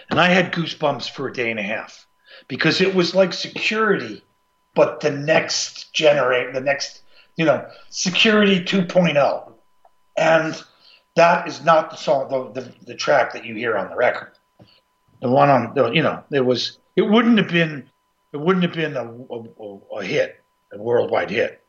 [0.09, 2.07] and I had goosebumps for a day and a half
[2.47, 4.23] because it was like security,
[4.73, 7.01] but the next generate, the next,
[7.35, 9.53] you know, security 2.0,
[10.17, 10.63] and
[11.15, 14.31] that is not the song, the, the, the track that you hear on the record.
[15.21, 17.89] The one on the you know it was it wouldn't have been
[18.33, 20.43] it wouldn't have been a, a, a hit
[20.73, 21.63] a worldwide hit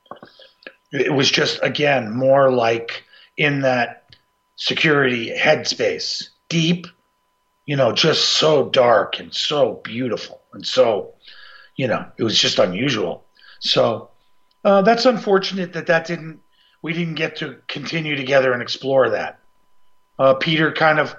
[0.93, 3.05] it was just again more like
[3.37, 4.05] in that
[4.57, 6.29] security headspace.
[6.49, 6.87] Deep
[7.67, 11.13] you know just so dark and so beautiful and so
[11.75, 13.25] you know it was just unusual.
[13.59, 14.11] So
[14.65, 16.41] uh, that's unfortunate that that didn't
[16.81, 19.41] we didn't get to continue together and explore that.
[20.19, 21.15] Uh, peter kind of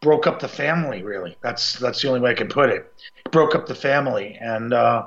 [0.00, 1.36] broke up the family really.
[1.42, 2.92] That's that's the only way i can put it.
[3.30, 5.06] Broke up the family and uh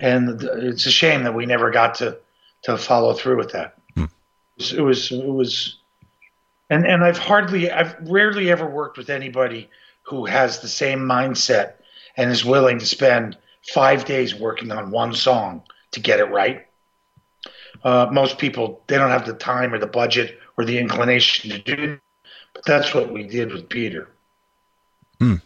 [0.00, 2.18] and it's a shame that we never got to
[2.62, 4.08] to follow through with that it
[4.56, 5.78] was it was, it was
[6.70, 9.68] and and i've hardly i've rarely ever worked with anybody
[10.02, 11.74] who has the same mindset
[12.16, 13.36] and is willing to spend
[13.72, 16.66] five days working on one song to get it right
[17.84, 21.58] uh, most people they don't have the time or the budget or the inclination to
[21.58, 21.98] do
[22.58, 24.08] but that's what we did with Peter.
[25.20, 25.36] Hmm.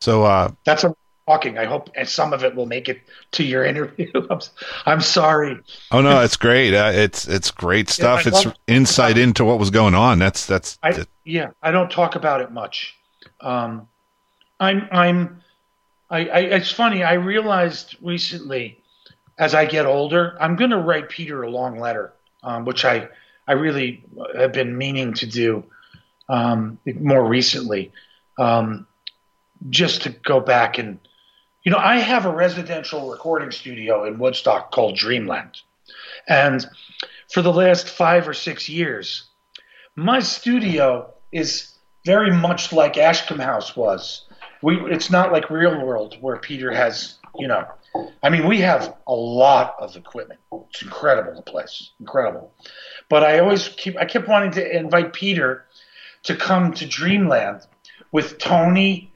[0.00, 0.94] So, uh, That's a
[1.28, 1.58] talking.
[1.58, 3.00] I hope and some of it will make it
[3.32, 4.10] to your interview.
[4.30, 4.40] I'm,
[4.86, 5.58] I'm sorry.
[5.90, 6.74] Oh no, it's great.
[6.74, 8.26] Uh, it's it's great stuff.
[8.26, 10.18] I it's love- insight into what was going on.
[10.18, 12.96] That's that's I yeah, I don't talk about it much.
[13.40, 13.88] Um,
[14.58, 15.42] I'm I'm
[16.10, 17.04] I, I it's funny.
[17.04, 18.80] I realized recently,
[19.38, 23.08] as I get older, I'm going to write Peter a long letter, um, which I
[23.46, 24.02] I really
[24.34, 25.64] have been meaning to do
[26.28, 27.92] um, more recently,
[28.38, 28.86] um,
[29.70, 30.98] just to go back and
[31.68, 35.60] you know I have a residential recording studio in Woodstock called Dreamland,
[36.26, 36.66] and
[37.30, 39.24] for the last five or six years
[39.94, 41.74] my studio is
[42.06, 44.24] very much like Ashcombe House was.
[44.62, 47.66] We it's not like Real World where Peter has, you know,
[48.22, 50.40] I mean we have a lot of equipment.
[50.70, 52.50] It's incredible the place, incredible.
[53.10, 55.66] But I always keep I kept wanting to invite Peter
[56.22, 57.66] to come to Dreamland
[58.10, 59.12] with Tony,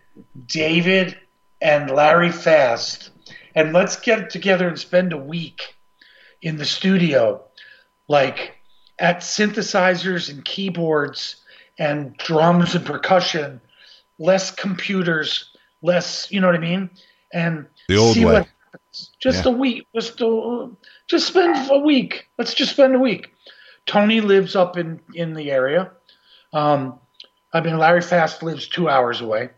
[0.46, 1.16] David,
[1.62, 3.10] and Larry Fast,
[3.54, 5.76] and let's get together and spend a week
[6.42, 7.42] in the studio,
[8.08, 8.56] like
[8.98, 11.36] at synthesizers and keyboards
[11.78, 13.60] and drums and percussion,
[14.18, 15.50] less computers,
[15.82, 16.90] less, you know what I mean?
[17.32, 18.32] And The old see way.
[18.32, 19.10] what happens.
[19.20, 19.52] Just Yeah.
[19.52, 19.86] a week.
[19.94, 20.70] Just a,
[21.08, 22.28] just spend a week.
[22.38, 23.32] Let's just spend a week.
[23.86, 25.90] Tony lives up in in the area.
[26.52, 27.00] Um,
[27.52, 29.50] I mean, Larry Fast lives two hours away.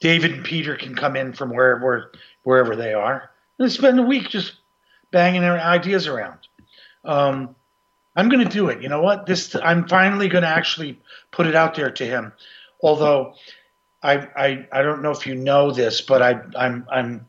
[0.00, 4.28] David and Peter can come in from wherever wherever they are and spend a week
[4.28, 4.54] just
[5.10, 6.38] banging their ideas around.
[7.04, 7.54] Um,
[8.16, 8.82] I'm going to do it.
[8.82, 9.26] You know what?
[9.26, 10.98] This I'm finally going to actually
[11.30, 12.32] put it out there to him.
[12.82, 13.34] Although
[14.02, 17.26] I I, I don't know if you know this, but I I'm I'm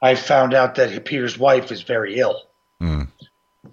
[0.00, 2.40] I found out that Peter's wife is very ill.
[2.80, 3.08] Mm.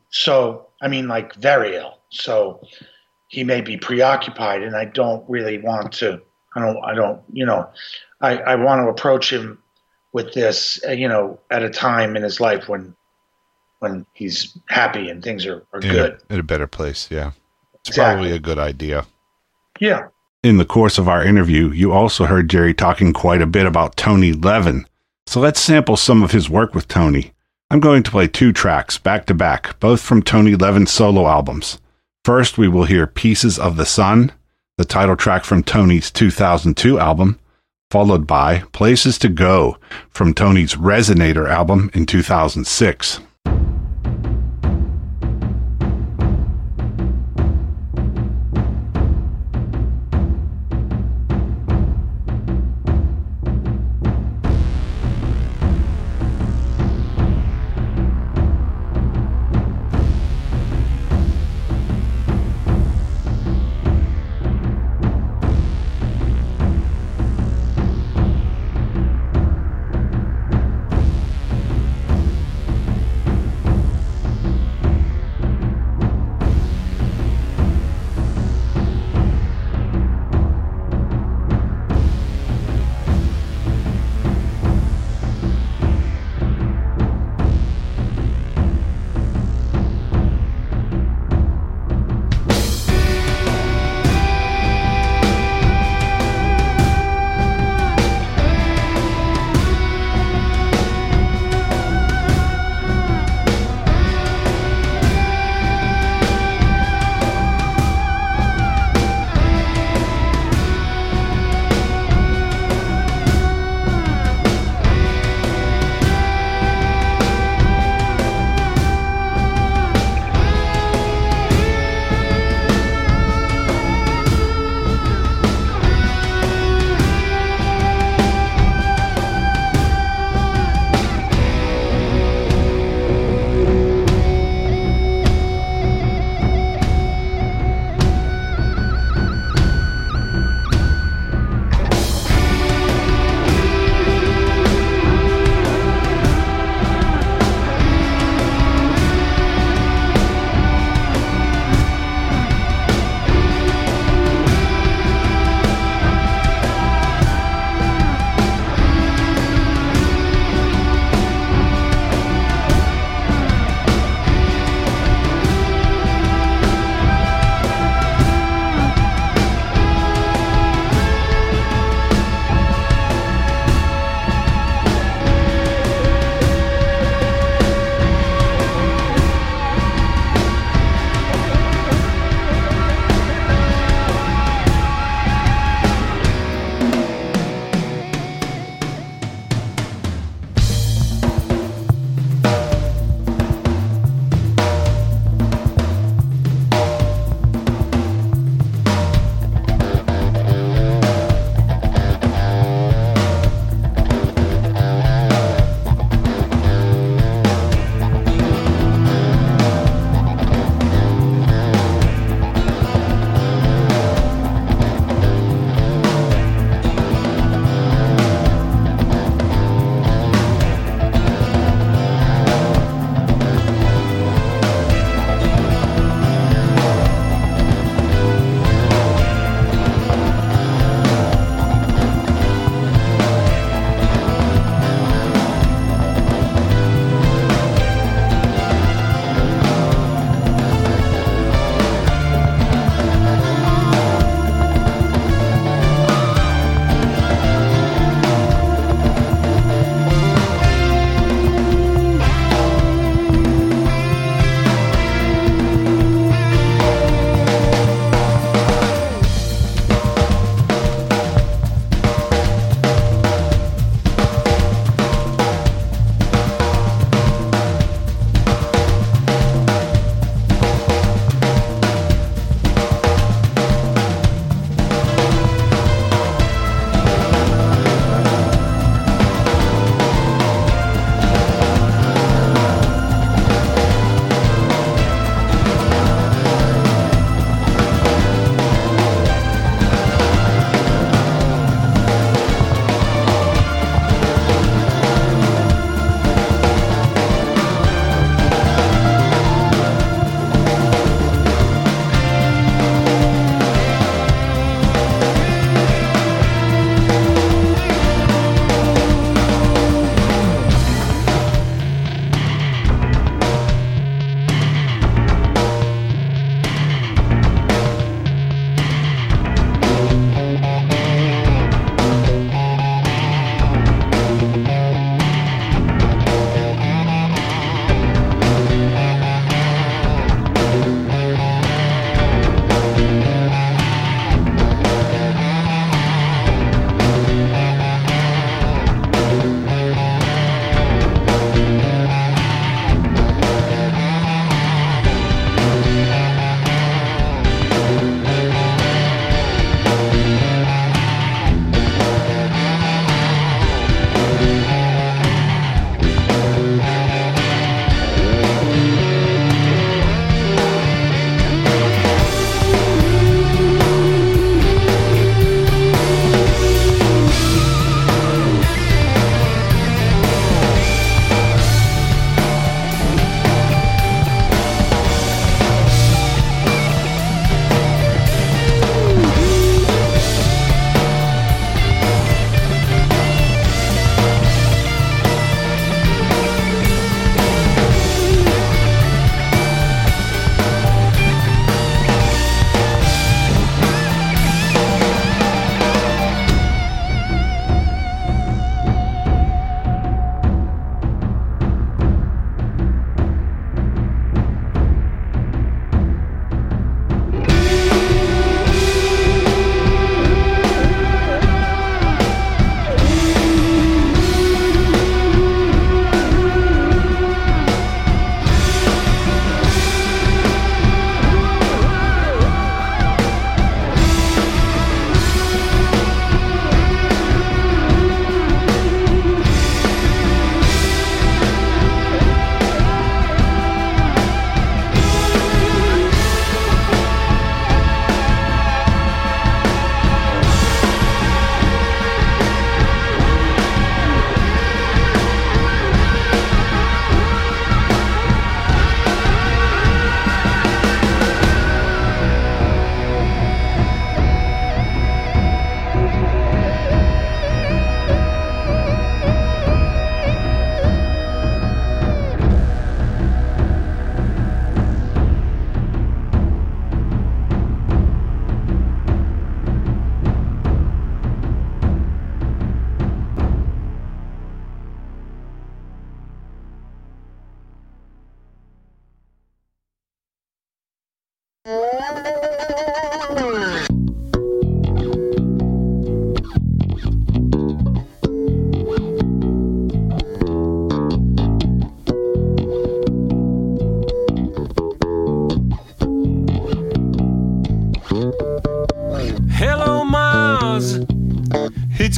[0.09, 1.99] So I mean, like very ill.
[2.09, 2.67] So
[3.27, 6.21] he may be preoccupied, and I don't really want to.
[6.55, 6.77] I don't.
[6.83, 7.21] I don't.
[7.31, 7.69] You know,
[8.21, 9.59] I I want to approach him
[10.13, 10.79] with this.
[10.87, 12.95] uh, You know, at a time in his life when
[13.79, 16.19] when he's happy and things are, are in good.
[16.29, 17.07] A, in a better place.
[17.11, 17.31] Yeah,
[17.75, 18.13] it's Exactly.
[18.13, 19.05] probably a good idea.
[19.79, 20.07] Yeah.
[20.43, 23.97] In the course of our interview, you also heard Jerry talking quite a bit about
[23.97, 24.85] Tony Levin.
[25.27, 27.33] So let's sample some of his work with Tony.
[27.69, 31.79] I'm going to play two tracks back to back, both from Tony Levin's solo albums.
[32.25, 34.31] First, we will hear Pieces of the Sun,
[34.79, 37.37] the title track from Tony's 2002 album,
[37.91, 39.77] followed by Places to Go
[40.09, 43.19] from Tony's Resonator album in 2006.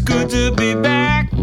[0.06, 1.41] Good to be back.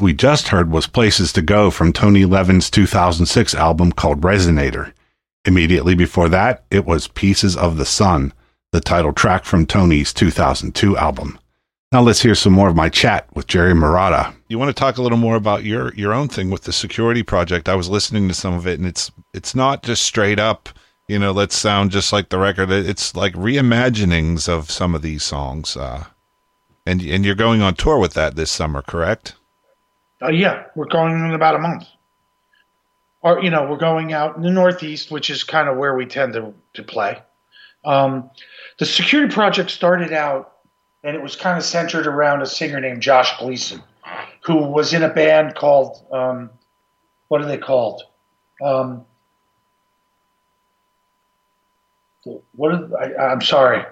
[0.00, 4.94] We just heard was Places to Go from Tony Levin's 2006 album called Resonator.
[5.44, 8.32] Immediately before that, it was Pieces of the Sun,
[8.72, 11.38] the title track from Tony's 2002 album.
[11.92, 14.32] Now let's hear some more of my chat with Jerry Marotta.
[14.48, 17.22] You want to talk a little more about your your own thing with the security
[17.22, 17.68] project?
[17.68, 20.70] I was listening to some of it, and it's it's not just straight up,
[21.08, 22.70] you know, let's sound just like the record.
[22.70, 25.76] It's like reimaginings of some of these songs.
[25.76, 26.04] Uh,
[26.86, 29.34] and and you're going on tour with that this summer, correct?
[30.22, 31.84] Uh, yeah, we're going in about a month.
[33.22, 36.06] Or you know, we're going out in the Northeast, which is kind of where we
[36.06, 37.18] tend to to play.
[37.84, 38.30] Um,
[38.78, 40.56] the security project started out,
[41.02, 43.82] and it was kind of centered around a singer named Josh Gleason,
[44.42, 46.50] who was in a band called um,
[47.28, 48.02] what are they called?
[48.62, 49.04] Um,
[52.54, 53.84] what are, I, I'm sorry,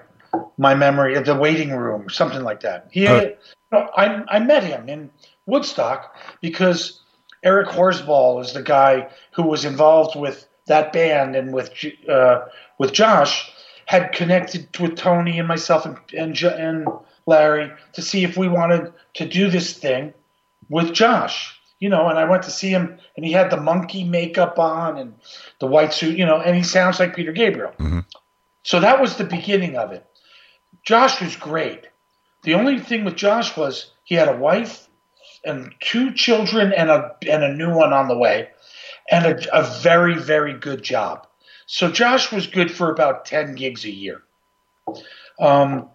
[0.57, 2.89] my memory, the waiting room, something like that.
[2.91, 5.09] He, no, I, I met him in
[5.49, 7.01] Woodstock because
[7.43, 11.71] Eric Horsball is the guy who was involved with that band and with
[12.07, 12.45] uh,
[12.77, 13.51] with Josh
[13.85, 16.87] had connected with Tony and myself and and, and
[17.25, 20.13] Larry to see if we wanted to do this thing
[20.69, 21.55] with Josh.
[21.79, 24.97] You know, and I went to see him, and he had the monkey makeup on
[24.97, 25.13] and
[25.59, 26.17] the white suit.
[26.17, 27.73] You know, and he sounds like Peter Gabriel.
[28.63, 30.05] So that was the beginning of it.
[30.83, 31.87] Josh was great.
[32.43, 34.88] The only thing with Josh was he had a wife
[35.43, 38.49] and two children and a and a new one on the way,
[39.09, 41.27] and a, a very very good job.
[41.65, 44.21] So Josh was good for about ten gigs a year.
[45.39, 45.89] Um,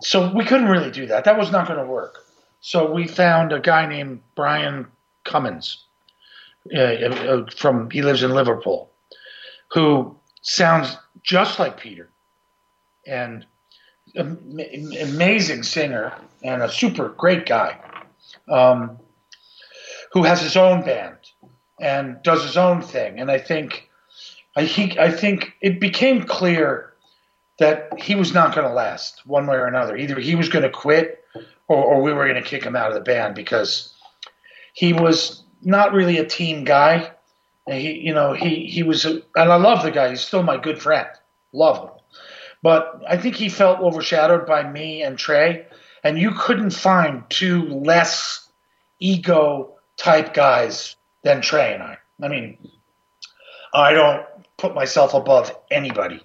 [0.00, 1.24] so we couldn't really do that.
[1.24, 2.24] That was not going to work.
[2.60, 4.86] So we found a guy named Brian
[5.24, 5.84] Cummins
[6.74, 8.90] uh, uh, from he lives in Liverpool,
[9.72, 12.08] who sounds just like Peter,
[13.06, 13.46] and
[14.16, 17.78] amazing singer and a super great guy,
[18.48, 18.98] um,
[20.12, 21.16] who has his own band
[21.80, 23.20] and does his own thing.
[23.20, 23.88] And I think,
[24.56, 26.94] I think, I think it became clear
[27.58, 29.96] that he was not going to last one way or another.
[29.96, 31.22] Either he was going to quit,
[31.68, 33.94] or, or we were going to kick him out of the band because
[34.72, 37.10] he was not really a team guy.
[37.66, 40.10] And he, you know, he he was, a, and I love the guy.
[40.10, 41.08] He's still my good friend.
[41.52, 41.90] Love him.
[42.62, 45.66] But I think he felt overshadowed by me and Trey,
[46.06, 48.48] and you couldn't find two less
[49.00, 50.94] ego type guys
[51.24, 51.98] than Trey and I.
[52.22, 52.56] I mean,
[53.74, 54.24] I don't
[54.56, 56.24] put myself above anybody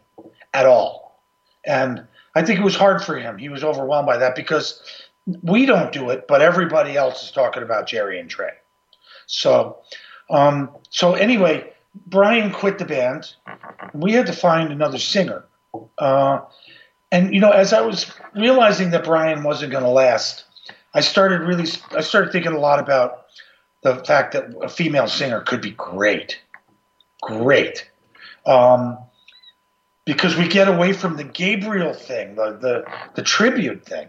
[0.53, 1.19] at all.
[1.65, 2.05] And
[2.35, 3.39] I think it was hard for him.
[3.39, 4.83] He was overwhelmed by that because
[5.41, 8.51] we don't do it, but everybody else is talking about Jerry and Trey.
[9.25, 9.79] So,
[10.29, 11.73] um, so anyway,
[12.05, 13.33] Brian quit the band.
[13.95, 15.43] We had to find another singer.
[15.97, 16.41] Uh,
[17.11, 20.45] and you know, as I was realizing that Brian wasn't going to last,
[20.93, 23.25] I started really, I started thinking a lot about
[23.83, 26.39] the fact that a female singer could be great,
[27.21, 27.89] great,
[28.45, 28.97] um,
[30.05, 32.85] because we get away from the Gabriel thing, the the
[33.15, 34.07] the tribute thing,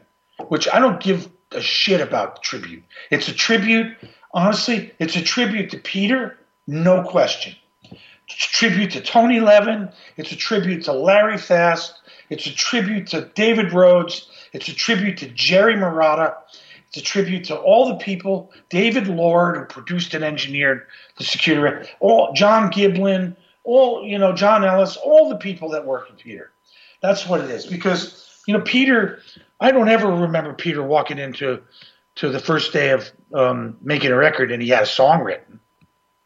[0.48, 2.82] which I don't give a shit about tribute.
[3.10, 3.96] It's a tribute,
[4.32, 7.54] honestly, it's a tribute to Peter, no question.
[8.28, 9.90] It's a tribute to Tony Levin.
[10.16, 12.00] It's a tribute to Larry Fast.
[12.32, 14.26] It's a tribute to David Rhodes.
[14.54, 16.34] It's a tribute to Jerry Marotta.
[16.88, 20.86] It's a tribute to all the people, David Lord, who produced and engineered
[21.18, 26.08] the security, all John Giblin, all you know, John Ellis, all the people that work
[26.10, 26.52] with Peter.
[27.02, 27.66] That's what it is.
[27.66, 29.20] Because you know, Peter,
[29.60, 31.62] I don't ever remember Peter walking into
[32.14, 35.60] to the first day of um, making a record and he had a song written.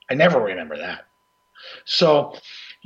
[0.09, 1.07] I never remember that.
[1.85, 2.37] So,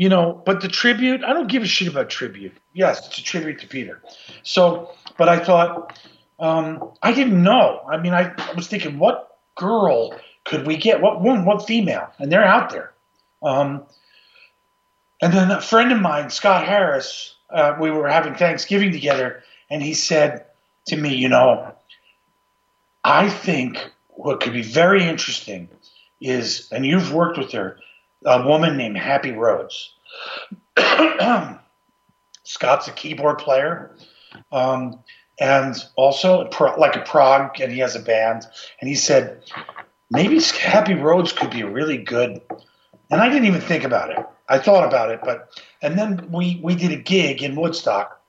[0.01, 2.57] you know, but the tribute, I don't give a shit about tribute.
[2.72, 4.01] Yes, it's a tribute to Peter.
[4.42, 6.01] So, but I thought,
[6.38, 7.82] um, I didn't know.
[7.86, 11.03] I mean, I, I was thinking, what girl could we get?
[11.03, 12.09] What woman, What female?
[12.18, 12.94] And they're out there.
[13.42, 13.82] Um,
[15.20, 19.82] and then a friend of mine, Scott Harris, uh, we were having Thanksgiving together, and
[19.82, 20.46] he said
[20.86, 21.74] to me, you know,
[23.05, 25.68] I think what could be very interesting
[26.22, 27.78] is, and you've worked with her,
[28.25, 29.95] a woman named Happy Rhodes.
[32.45, 33.95] Scott's a keyboard player,
[34.51, 34.99] um,
[35.39, 38.45] and also pro- like a prog, and he has a band.
[38.81, 39.43] And he said
[40.11, 42.41] maybe Happy Rhodes could be really good.
[43.11, 44.25] And I didn't even think about it.
[44.49, 45.49] I thought about it, but
[45.81, 48.21] and then we we did a gig in Woodstock,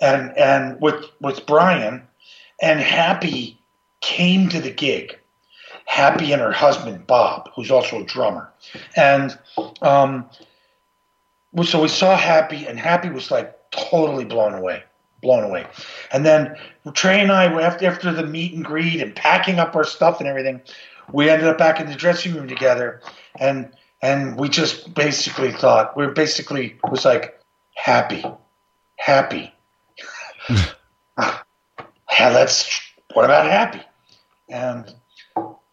[0.00, 2.02] and and with with Brian,
[2.62, 3.60] and Happy
[4.00, 5.19] came to the gig.
[5.90, 8.48] Happy and her husband Bob, who's also a drummer,
[8.94, 9.36] and
[9.82, 10.24] um,
[11.52, 14.84] well, so we saw Happy, and Happy was like totally blown away,
[15.20, 15.66] blown away.
[16.12, 16.56] And then
[16.94, 20.28] Trey and I, after after the meet and greet and packing up our stuff and
[20.28, 20.60] everything,
[21.12, 23.00] we ended up back in the dressing room together,
[23.40, 23.68] and
[24.00, 27.40] and we just basically thought we are basically it was like
[27.74, 28.24] happy,
[28.94, 29.52] happy.
[31.18, 32.80] yeah, let's.
[33.12, 33.82] What about happy?
[34.48, 34.94] And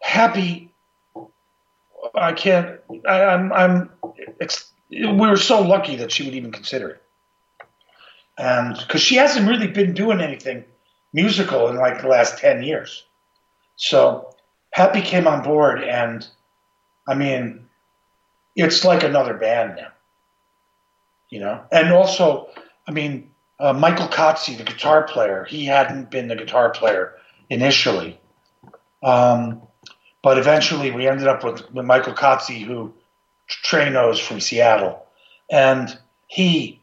[0.08, 0.72] happy.
[2.16, 2.80] I can't.
[3.08, 3.52] I, I'm.
[3.54, 3.90] I'm.
[4.40, 4.72] It's.
[4.90, 7.04] We were so lucky that she would even consider it,
[8.38, 10.64] and because she hasn't really been doing anything
[11.12, 13.04] musical in like the last ten years,
[13.76, 14.34] so
[14.72, 16.28] Happy came on board, and
[17.08, 17.68] I mean,
[18.56, 19.92] it's like another band now,
[21.30, 21.64] you know.
[21.72, 22.50] And also,
[22.88, 27.16] I mean, uh, Michael Cozzi, the guitar player, he hadn't been the guitar player
[27.50, 28.20] initially,
[29.02, 29.67] um,
[30.28, 32.94] but eventually we ended up with, with Michael Cozzi, who
[33.48, 35.06] Trey knows from Seattle,
[35.50, 35.98] and
[36.28, 36.82] he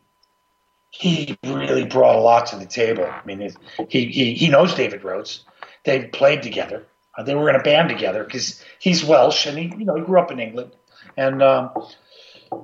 [0.88, 3.04] he really brought a lot to the table.
[3.04, 3.52] I mean,
[3.90, 5.44] he, he he knows David Rhodes.
[5.84, 6.86] They played together.
[7.18, 10.00] Uh, they were in a band together because he's Welsh and he you know he
[10.00, 10.72] grew up in England
[11.14, 11.70] and um,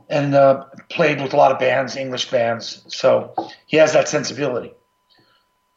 [0.09, 2.83] and uh, played with a lot of bands, English bands.
[2.89, 3.35] So
[3.66, 4.72] he has that sensibility.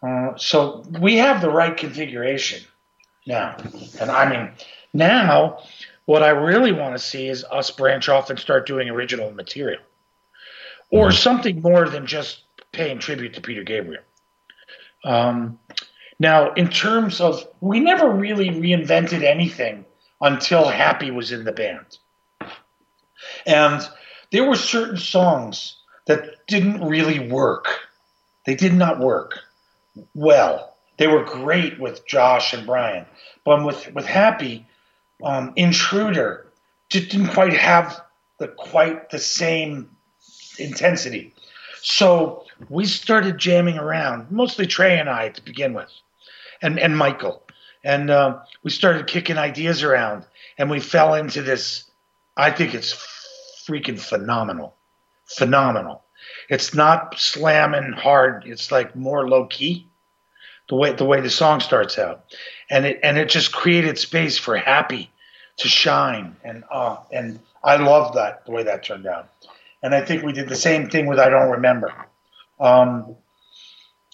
[0.02, 2.64] Uh, so we have the right configuration
[3.26, 3.56] now,
[4.00, 4.52] and I mean
[4.94, 5.60] now
[6.06, 9.82] what I really want to see is us branch off and start doing original material,
[10.90, 14.04] or something more than just paying tribute to Peter Gabriel.
[15.06, 15.60] Um,
[16.20, 19.86] now, in terms of, we never really reinvented anything
[20.22, 21.98] until Happy was in the band.
[23.46, 23.82] And
[24.32, 27.68] there were certain songs that didn't really work.
[28.46, 29.40] They did not work
[30.14, 30.73] well.
[31.04, 33.06] They were great with Josh and Brian,
[33.44, 34.66] but with with Happy,
[35.22, 36.48] um, Intruder
[36.88, 38.00] just didn't quite have
[38.38, 39.90] the quite the same
[40.58, 41.34] intensity.
[41.82, 45.92] So we started jamming around, mostly Trey and I to begin with,
[46.62, 47.44] and and Michael,
[47.84, 50.26] and uh, we started kicking ideas around,
[50.58, 51.84] and we fell into this.
[52.38, 52.94] I think it's
[53.68, 54.74] freaking phenomenal,
[55.26, 56.02] phenomenal.
[56.48, 58.46] It's not slamming hard.
[58.48, 59.90] It's like more low key,
[60.74, 62.24] the way the way the song starts out,
[62.68, 65.12] and it and it just created space for Happy
[65.58, 69.30] to shine, and uh, and I love that the way that turned out,
[69.84, 71.94] and I think we did the same thing with I Don't Remember.
[72.60, 73.16] Um,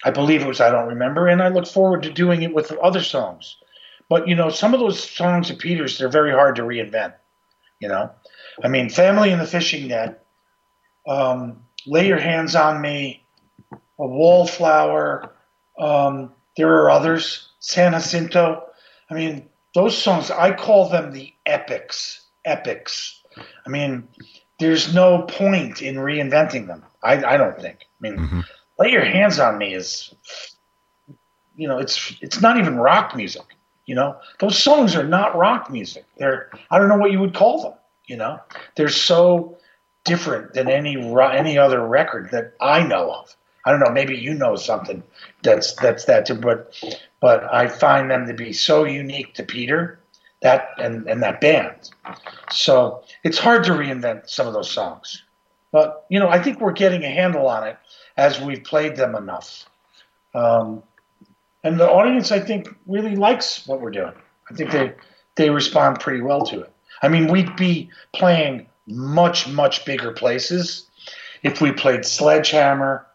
[0.03, 2.73] I believe it was I Don't Remember, and I look forward to doing it with
[2.73, 3.55] other songs.
[4.09, 7.13] But you know, some of those songs of Peter's, they're very hard to reinvent.
[7.79, 8.11] You know,
[8.61, 10.21] I mean, Family in the Fishing Net,
[11.07, 13.23] um, Lay Your Hands on Me,
[13.71, 15.31] A Wallflower.
[15.77, 18.65] Um, there are others, San Jacinto.
[19.09, 22.25] I mean, those songs, I call them the epics.
[22.43, 23.23] Epics.
[23.65, 24.09] I mean,
[24.59, 26.83] there's no point in reinventing them.
[27.01, 27.77] I, I don't think.
[27.83, 28.39] I mean, mm-hmm.
[28.77, 30.13] Lay Your Hands on Me is,
[31.55, 33.55] you know, it's it's not even rock music.
[33.85, 36.03] You know, those songs are not rock music.
[36.17, 37.73] They're I don't know what you would call them.
[38.05, 38.41] You know,
[38.75, 39.57] they're so
[40.03, 43.33] different than any any other record that I know of.
[43.65, 43.91] I don't know.
[43.91, 45.03] Maybe you know something
[45.43, 46.73] that's that's that too, but
[47.19, 49.99] but I find them to be so unique to Peter
[50.41, 51.89] that and and that band.
[52.51, 55.23] So it's hard to reinvent some of those songs,
[55.71, 57.77] but you know I think we're getting a handle on it
[58.17, 59.65] as we've played them enough.
[60.33, 60.83] Um,
[61.63, 64.13] and the audience, I think, really likes what we're doing.
[64.49, 64.93] I think they
[65.35, 66.73] they respond pretty well to it.
[67.01, 70.89] I mean, we'd be playing much much bigger places
[71.43, 73.05] if we played Sledgehammer,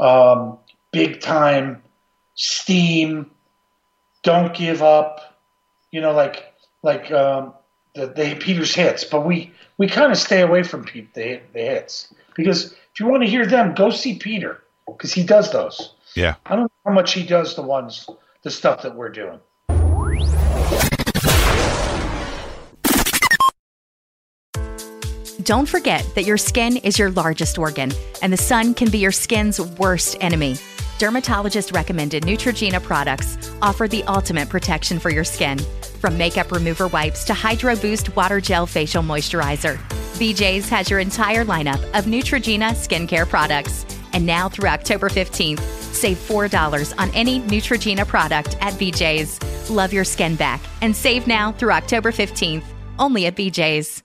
[0.00, 0.58] um,
[0.92, 1.82] Big Time,
[2.34, 3.30] Steam,
[4.22, 5.38] Don't Give Up.
[5.90, 7.52] You know, like like um,
[7.94, 9.04] the, the Peter's hits.
[9.04, 10.84] But we we kind of stay away from
[11.14, 15.22] the the hits because if you want to hear them, go see Peter because he
[15.22, 15.94] does those.
[16.14, 16.36] Yeah.
[16.46, 18.08] I don't know how much he does the ones,
[18.42, 19.40] the stuff that we're doing.
[25.50, 27.90] Don't forget that your skin is your largest organ,
[28.22, 30.54] and the sun can be your skin's worst enemy.
[31.00, 35.58] Dermatologist recommended Neutrogena products offer the ultimate protection for your skin.
[35.98, 39.76] From makeup remover wipes to Hydro Boost Water Gel Facial Moisturizer,
[40.20, 43.84] BJ's has your entire lineup of Neutrogena skincare products.
[44.12, 45.58] And now through October 15th,
[45.92, 49.68] save $4 on any Neutrogena product at BJ's.
[49.68, 52.62] Love your skin back and save now through October 15th,
[53.00, 54.04] only at BJ's.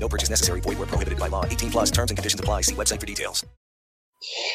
[0.00, 0.60] No purchase necessary.
[0.60, 1.44] Void where prohibited by law.
[1.44, 2.62] 18 plus terms and conditions apply.
[2.62, 3.44] See website for details.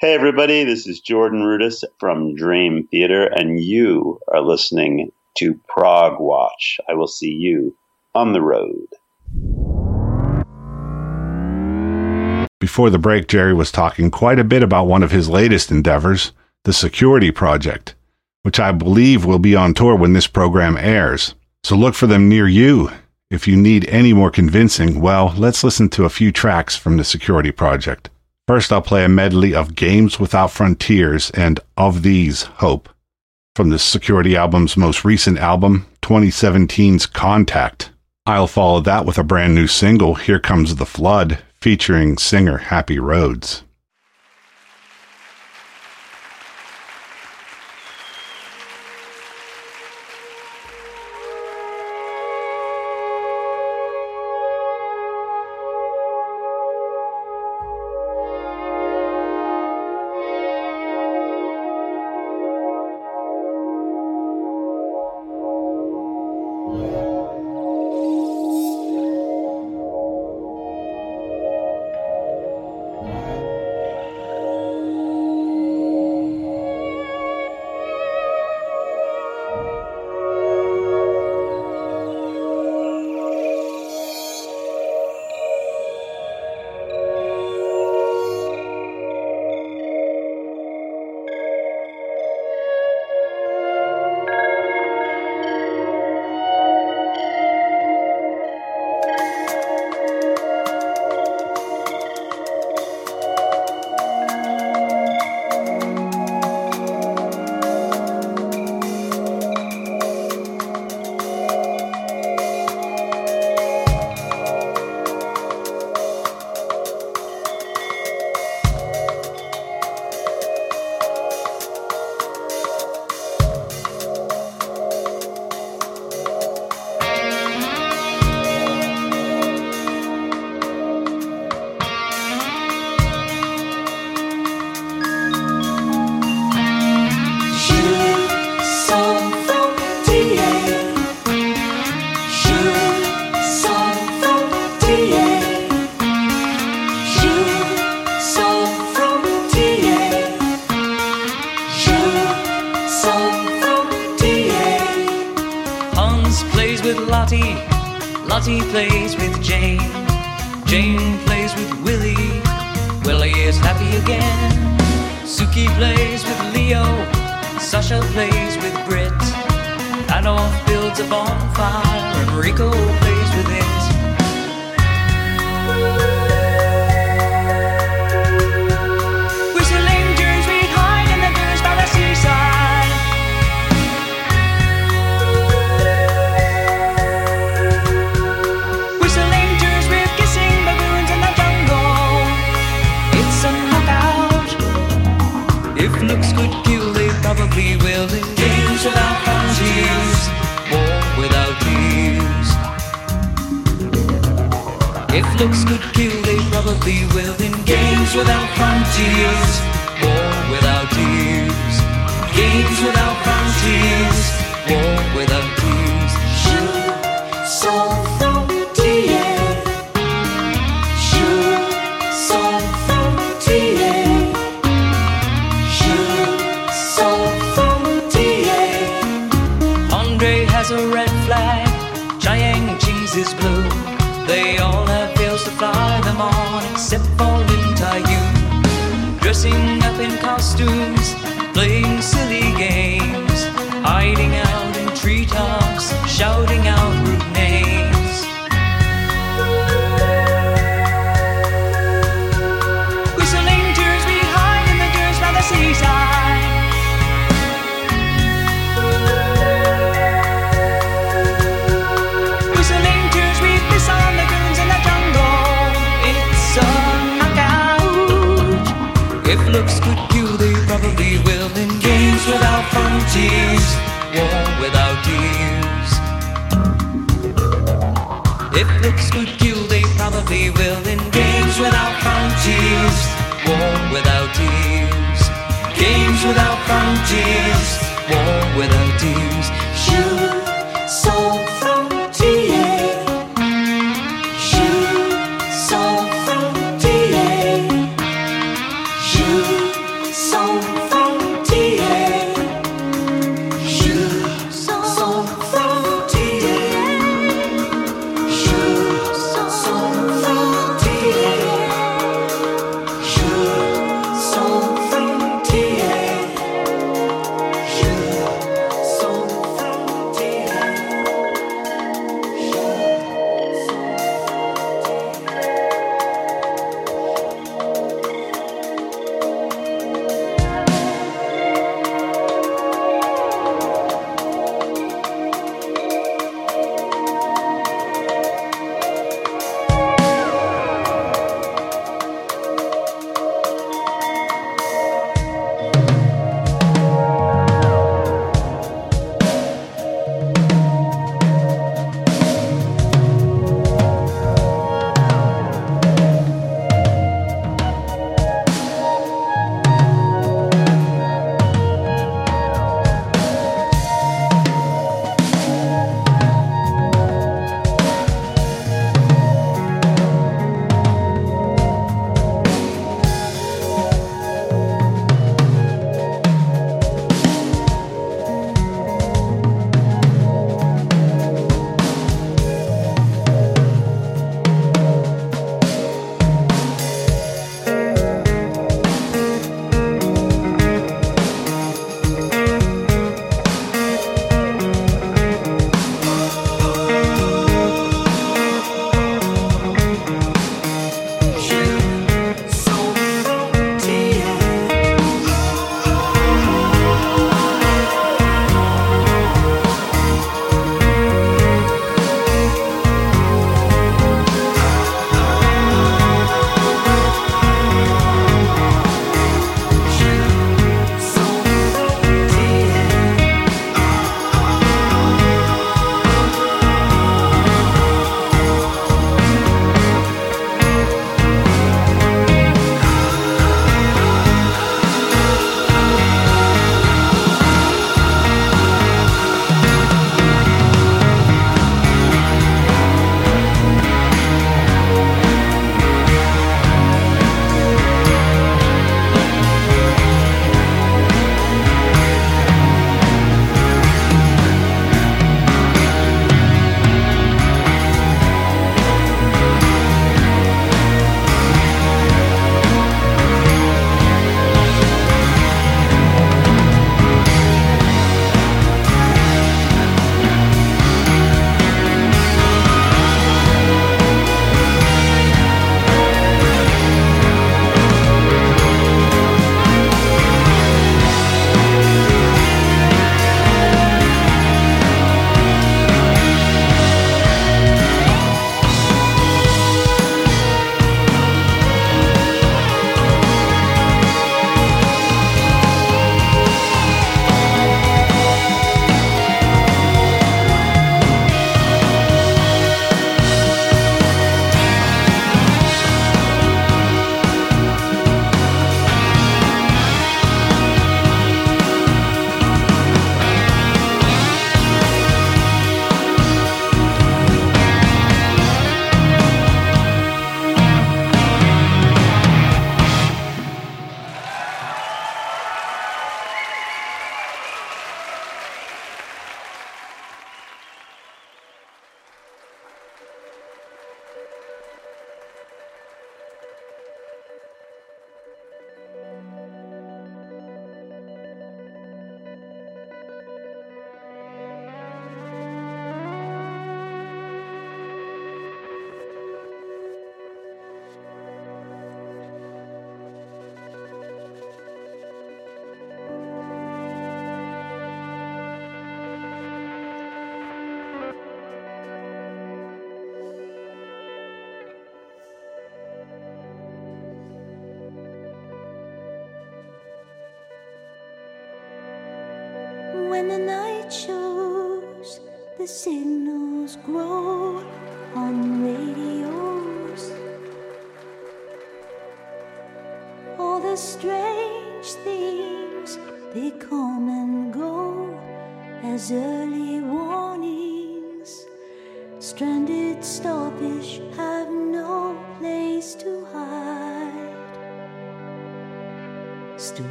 [0.00, 6.18] Hey, everybody, this is Jordan Rudess from Dream Theater, and you are listening to Prog
[6.18, 6.80] Watch.
[6.88, 7.76] I will see you
[8.16, 8.86] on the road.
[12.58, 16.32] Before the break, Jerry was talking quite a bit about one of his latest endeavors,
[16.64, 17.94] the Security Project,
[18.42, 21.34] which I believe will be on tour when this program airs.
[21.62, 22.90] So look for them near you.
[23.30, 27.04] If you need any more convincing, well, let's listen to a few tracks from the
[27.04, 28.10] Security Project.
[28.46, 32.90] First, I'll play a medley of Games Without Frontiers and Of These, Hope,
[33.56, 37.90] from the Security album's most recent album, 2017's Contact.
[38.26, 42.98] I'll follow that with a brand new single, Here Comes the Flood, featuring singer Happy
[42.98, 43.62] Rhodes.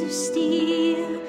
[0.00, 1.20] Of steel,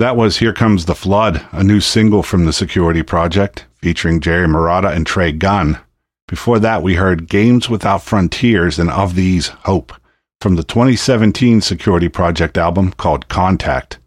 [0.00, 4.48] That was Here Comes the Flood, a new single from the Security Project, featuring Jerry
[4.48, 5.78] Marotta and Trey Gunn.
[6.26, 9.92] Before that, we heard Games Without Frontiers and Of These Hope
[10.40, 13.98] from the 2017 Security Project album called Contact.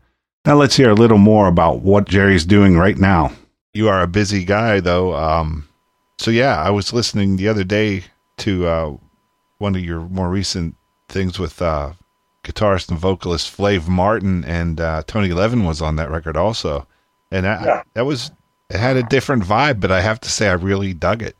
[0.48, 3.32] Now let's hear a little more about what Jerry's doing right now.
[3.76, 5.14] You are a busy guy, though.
[5.14, 5.70] Um,
[6.18, 8.06] so yeah, I was listening the other day
[8.38, 8.98] to uh,
[9.60, 10.74] one of your more recent
[11.10, 11.94] things with uh,
[12.44, 16.86] guitarist and vocalist Flav Martin, and uh, Tony Levin was on that record also,
[17.32, 17.82] and that, Yeah.
[17.94, 18.32] that was
[18.70, 21.36] it had a different vibe, but I have to say I really dug it.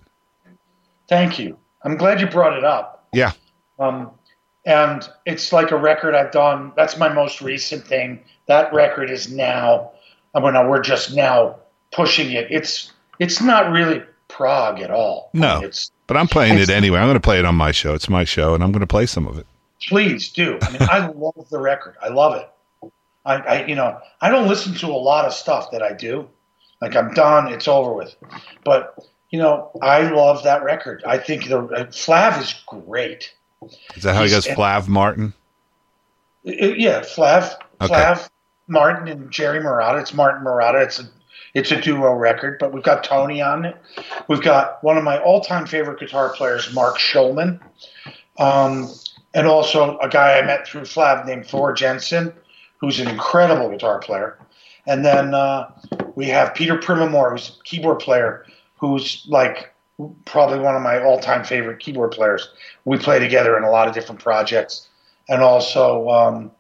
[1.10, 1.58] Thank you.
[1.84, 3.08] I'm glad you brought it up.
[3.12, 3.32] Yeah,
[3.80, 4.12] Um,
[4.66, 6.72] and it's like a record I've done.
[6.76, 8.24] That's my most recent thing.
[8.48, 9.92] That record is now.
[10.36, 11.58] I mean, we're just now
[11.92, 12.48] pushing it.
[12.50, 15.30] It's it's not really prog at all.
[15.34, 16.98] no, it's but I'm playing it anyway.
[17.00, 17.94] I'm going to play it on my show.
[17.94, 19.46] It's my show, and I'm going to play some of it.
[19.88, 20.60] Please do.
[20.62, 21.96] I mean, I love the record.
[22.02, 22.50] I love it.
[23.26, 26.28] I, I, you know, I don't listen to a lot of stuff that I do.
[26.82, 27.52] Like I'm done.
[27.52, 28.16] It's over with.
[28.66, 28.98] But
[29.30, 31.04] you know, I love that record.
[31.06, 33.34] I think the uh, Flav is great.
[33.96, 35.34] Is that how he goes, Flav Martin?
[36.46, 37.94] Uh, yeah, Flav, Okay.
[37.94, 38.30] Flav,
[38.68, 40.02] Martin, and Jerry Marotta.
[40.02, 40.84] It's Martin Marotta.
[40.84, 41.06] It's a
[41.54, 43.78] it's a duo record, but we've got Tony on it.
[44.28, 47.60] We've got one of my all time favorite guitar players, Marc Shulman,
[48.38, 48.90] um,
[49.34, 52.34] and also a guy I met through Flav named Thor Jensen,
[52.78, 54.38] who's an incredible guitar player.
[54.86, 55.72] And then uh,
[56.16, 58.46] we have Peter Primamore, who's a keyboard player,
[58.78, 59.74] who's like
[60.26, 62.50] probably one of my all time favorite keyboard players.
[62.86, 64.90] We play together in a lot of different projects
[65.30, 66.52] and also um,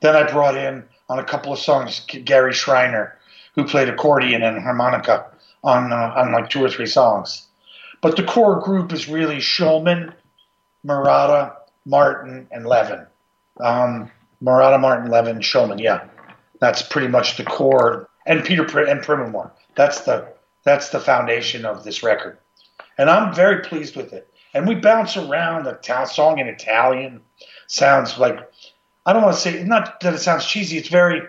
[0.00, 3.18] then I brought in on a couple of songs Gary Schreiner,
[3.54, 5.26] who played accordion and harmonica
[5.64, 7.46] on uh, on like two or three songs.
[8.00, 10.12] But the core group is really Shulman,
[10.86, 11.54] Marotta,
[11.84, 13.06] Martin, and Levin.
[13.60, 14.10] Um,
[14.42, 15.80] Marotta, Martin, Levin, Shulman.
[15.80, 16.04] Yeah,
[16.60, 18.08] that's pretty much the core.
[18.26, 19.50] And Peter Pri- and Primamore.
[19.74, 20.32] That's the
[20.64, 22.38] that's the foundation of this record,
[22.98, 24.28] and I'm very pleased with it.
[24.54, 27.20] And we bounce around a ta- song in Italian
[27.66, 28.38] sounds like
[29.06, 30.78] I don't want to say not that it sounds cheesy.
[30.78, 31.22] It's very,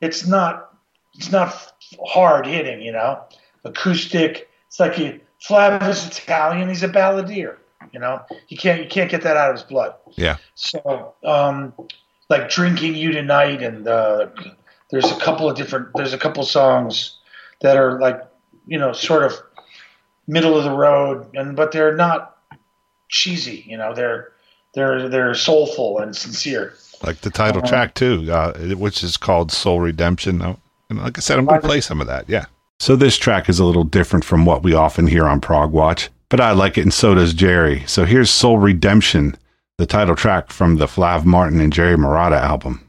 [0.00, 0.74] it's not,
[1.14, 1.72] it's not
[2.06, 2.80] hard hitting.
[2.80, 3.22] You know,
[3.64, 4.48] acoustic.
[4.66, 6.68] It's like he Flav is Italian.
[6.68, 7.56] He's a balladeer.
[7.92, 9.94] You know, you can't you can't get that out of his blood.
[10.16, 10.36] Yeah.
[10.54, 11.72] So, um,
[12.28, 14.28] like drinking you tonight, and uh,
[14.90, 15.88] there's a couple of different.
[15.94, 17.18] There's a couple songs
[17.60, 18.20] that are like,
[18.66, 19.32] you know, sort of
[20.26, 22.36] middle of the road, and but they're not
[23.08, 23.64] cheesy.
[23.66, 24.32] You know, they're
[24.74, 26.74] they're they're soulful and sincere.
[27.02, 27.68] Like the title Uh-huh.
[27.68, 30.42] track too, uh, which is called Soul Redemption.
[30.42, 32.28] And like I said, I'm going to play some of that.
[32.28, 32.46] Yeah.
[32.80, 36.10] So this track is a little different from what we often hear on Prog Watch,
[36.28, 37.84] but I like it and so does Jerry.
[37.86, 39.36] So here's Soul Redemption,
[39.78, 42.87] the title track from the Flav Martin and Jerry Marotta album.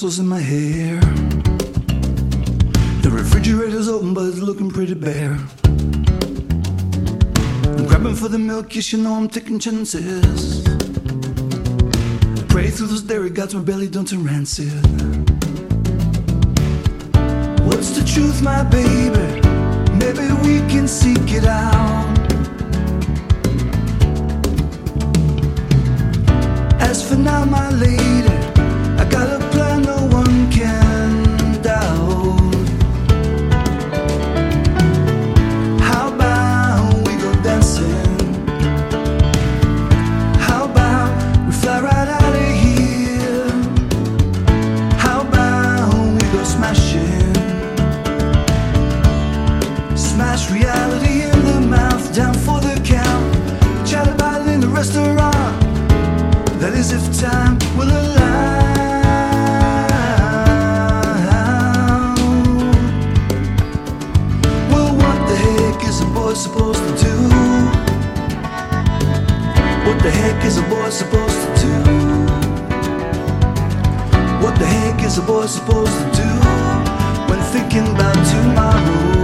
[0.00, 1.00] In my hair.
[3.02, 5.36] The refrigerator's open, but it's looking pretty bare.
[7.64, 10.62] I'm grabbing for the milk, yes, you know I'm taking chances.
[12.48, 14.70] Pray through those dairy gods, my belly don't turn rancid.
[17.66, 19.40] What's the truth, my baby?
[19.98, 22.16] Maybe we can seek it out.
[26.80, 28.17] As for now, my lady,
[70.88, 71.98] boy supposed to do?
[74.42, 76.28] What the heck is a boy supposed to do
[77.28, 79.17] when thinking about tomorrow?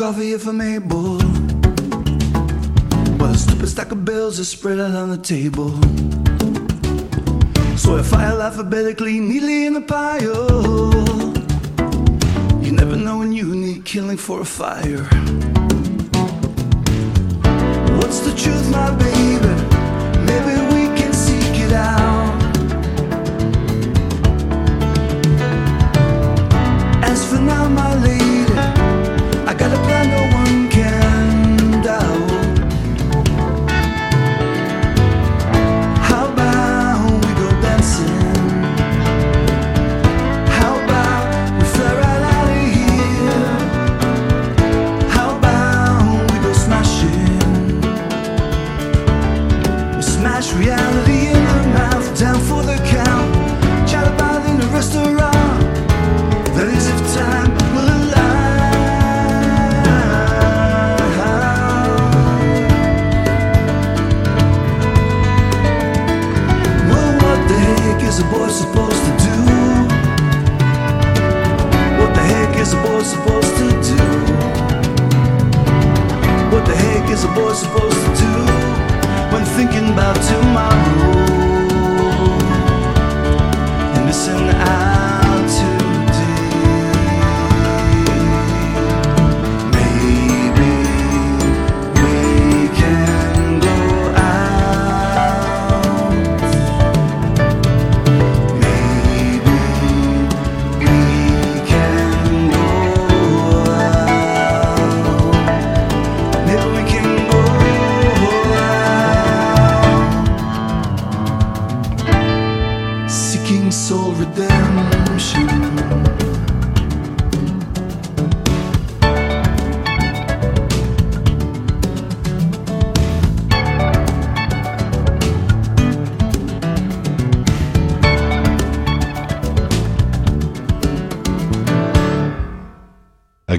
[0.00, 1.18] Coffee if I'm able.
[3.18, 5.72] While a stupid stack of bills is spread out on the table.
[7.76, 10.94] So I file alphabetically, neatly in a pile.
[12.64, 15.04] You never know when you need killing for a fire.
[17.98, 19.54] What's the truth, my baby?
[20.30, 22.40] Maybe we can seek it out.
[27.04, 28.19] As for now, my lady,
[30.00, 30.39] I got
[77.10, 78.34] is a boy supposed to do
[79.32, 81.39] when thinking about tomorrow?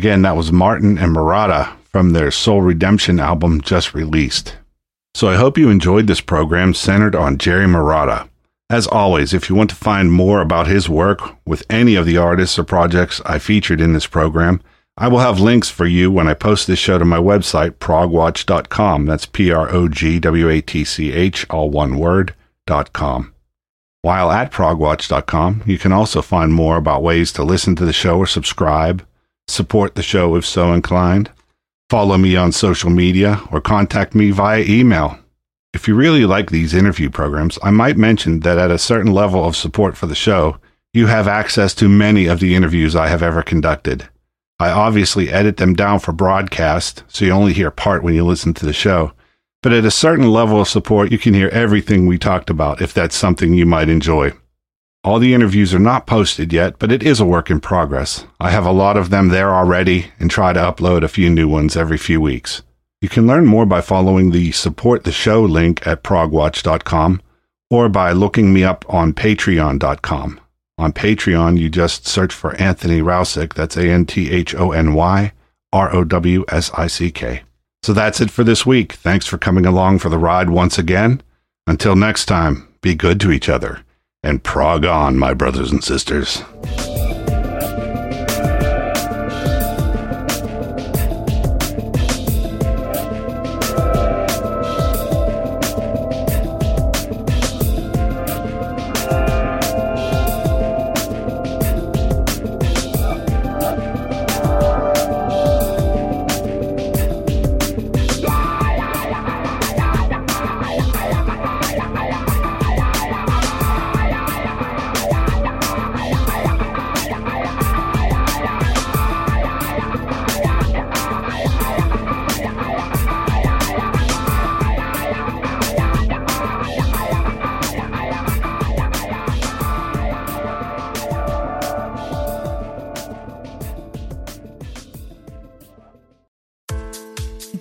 [0.02, 4.57] Again, that was Martin and Marotta from their Soul Redemption album just released.
[5.14, 8.28] So I hope you enjoyed this program centered on Jerry Marotta.
[8.68, 12.18] As always, if you want to find more about his work with any of the
[12.18, 14.60] artists or projects I featured in this program,
[14.98, 19.06] I will have links for you when I post this show to my website, progwatch.com.
[19.06, 22.34] That's P R O G W A T C H, all one word,
[22.65, 23.36] dot com.
[24.02, 28.18] While at progwatch.com, you can also find more about ways to listen to the show
[28.18, 29.06] or subscribe,
[29.52, 31.30] support the show if so inclined,
[31.90, 35.19] follow me on social media, or contact me via email.
[35.73, 39.45] If you really like these interview programs, I might mention that at a certain level
[39.45, 40.57] of support for the show,
[40.94, 44.10] you have access to many of the interviews I have ever conducted.
[44.60, 48.53] I obviously edit them down for broadcast, so you only hear part when you listen
[48.56, 49.14] to the show.
[49.64, 52.94] But at a certain level of support, you can hear everything we talked about if
[52.94, 54.34] that's something you might enjoy.
[55.03, 58.28] All the interviews are not posted yet, but it is a work in progress.
[58.40, 61.48] I have a lot of them there already and try to upload a few new
[61.48, 62.61] ones every few weeks.
[63.02, 67.19] You can learn more by following the support the show link at progwatch.com
[67.72, 70.40] or by looking me up on patreon.com.
[70.78, 73.56] On Patreon, you just search for Anthony Rowsick.
[73.56, 75.32] That's A N T H O N Y
[75.73, 77.41] R O W S I C K.
[77.82, 78.94] So that's it for this week.
[78.94, 81.22] Thanks for coming along for the ride once again.
[81.65, 83.84] Until next time, be good to each other
[84.23, 86.43] and prog on, my brothers and sisters.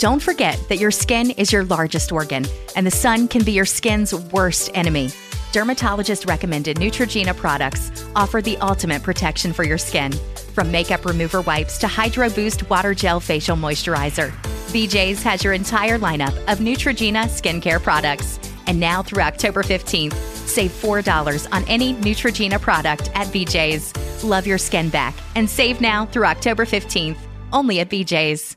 [0.00, 3.66] Don't forget that your skin is your largest organ, and the sun can be your
[3.66, 5.10] skin's worst enemy.
[5.52, 10.10] Dermatologist recommended Neutrogena products offer the ultimate protection for your skin.
[10.54, 14.30] From makeup remover wipes to Hydro Boost Water Gel Facial Moisturizer,
[14.72, 18.40] BJ's has your entire lineup of Neutrogena skincare products.
[18.66, 20.14] And now through October 15th,
[20.48, 24.24] save $4 on any Neutrogena product at BJ's.
[24.24, 27.18] Love your skin back and save now through October 15th.
[27.52, 28.56] Only at BJ's.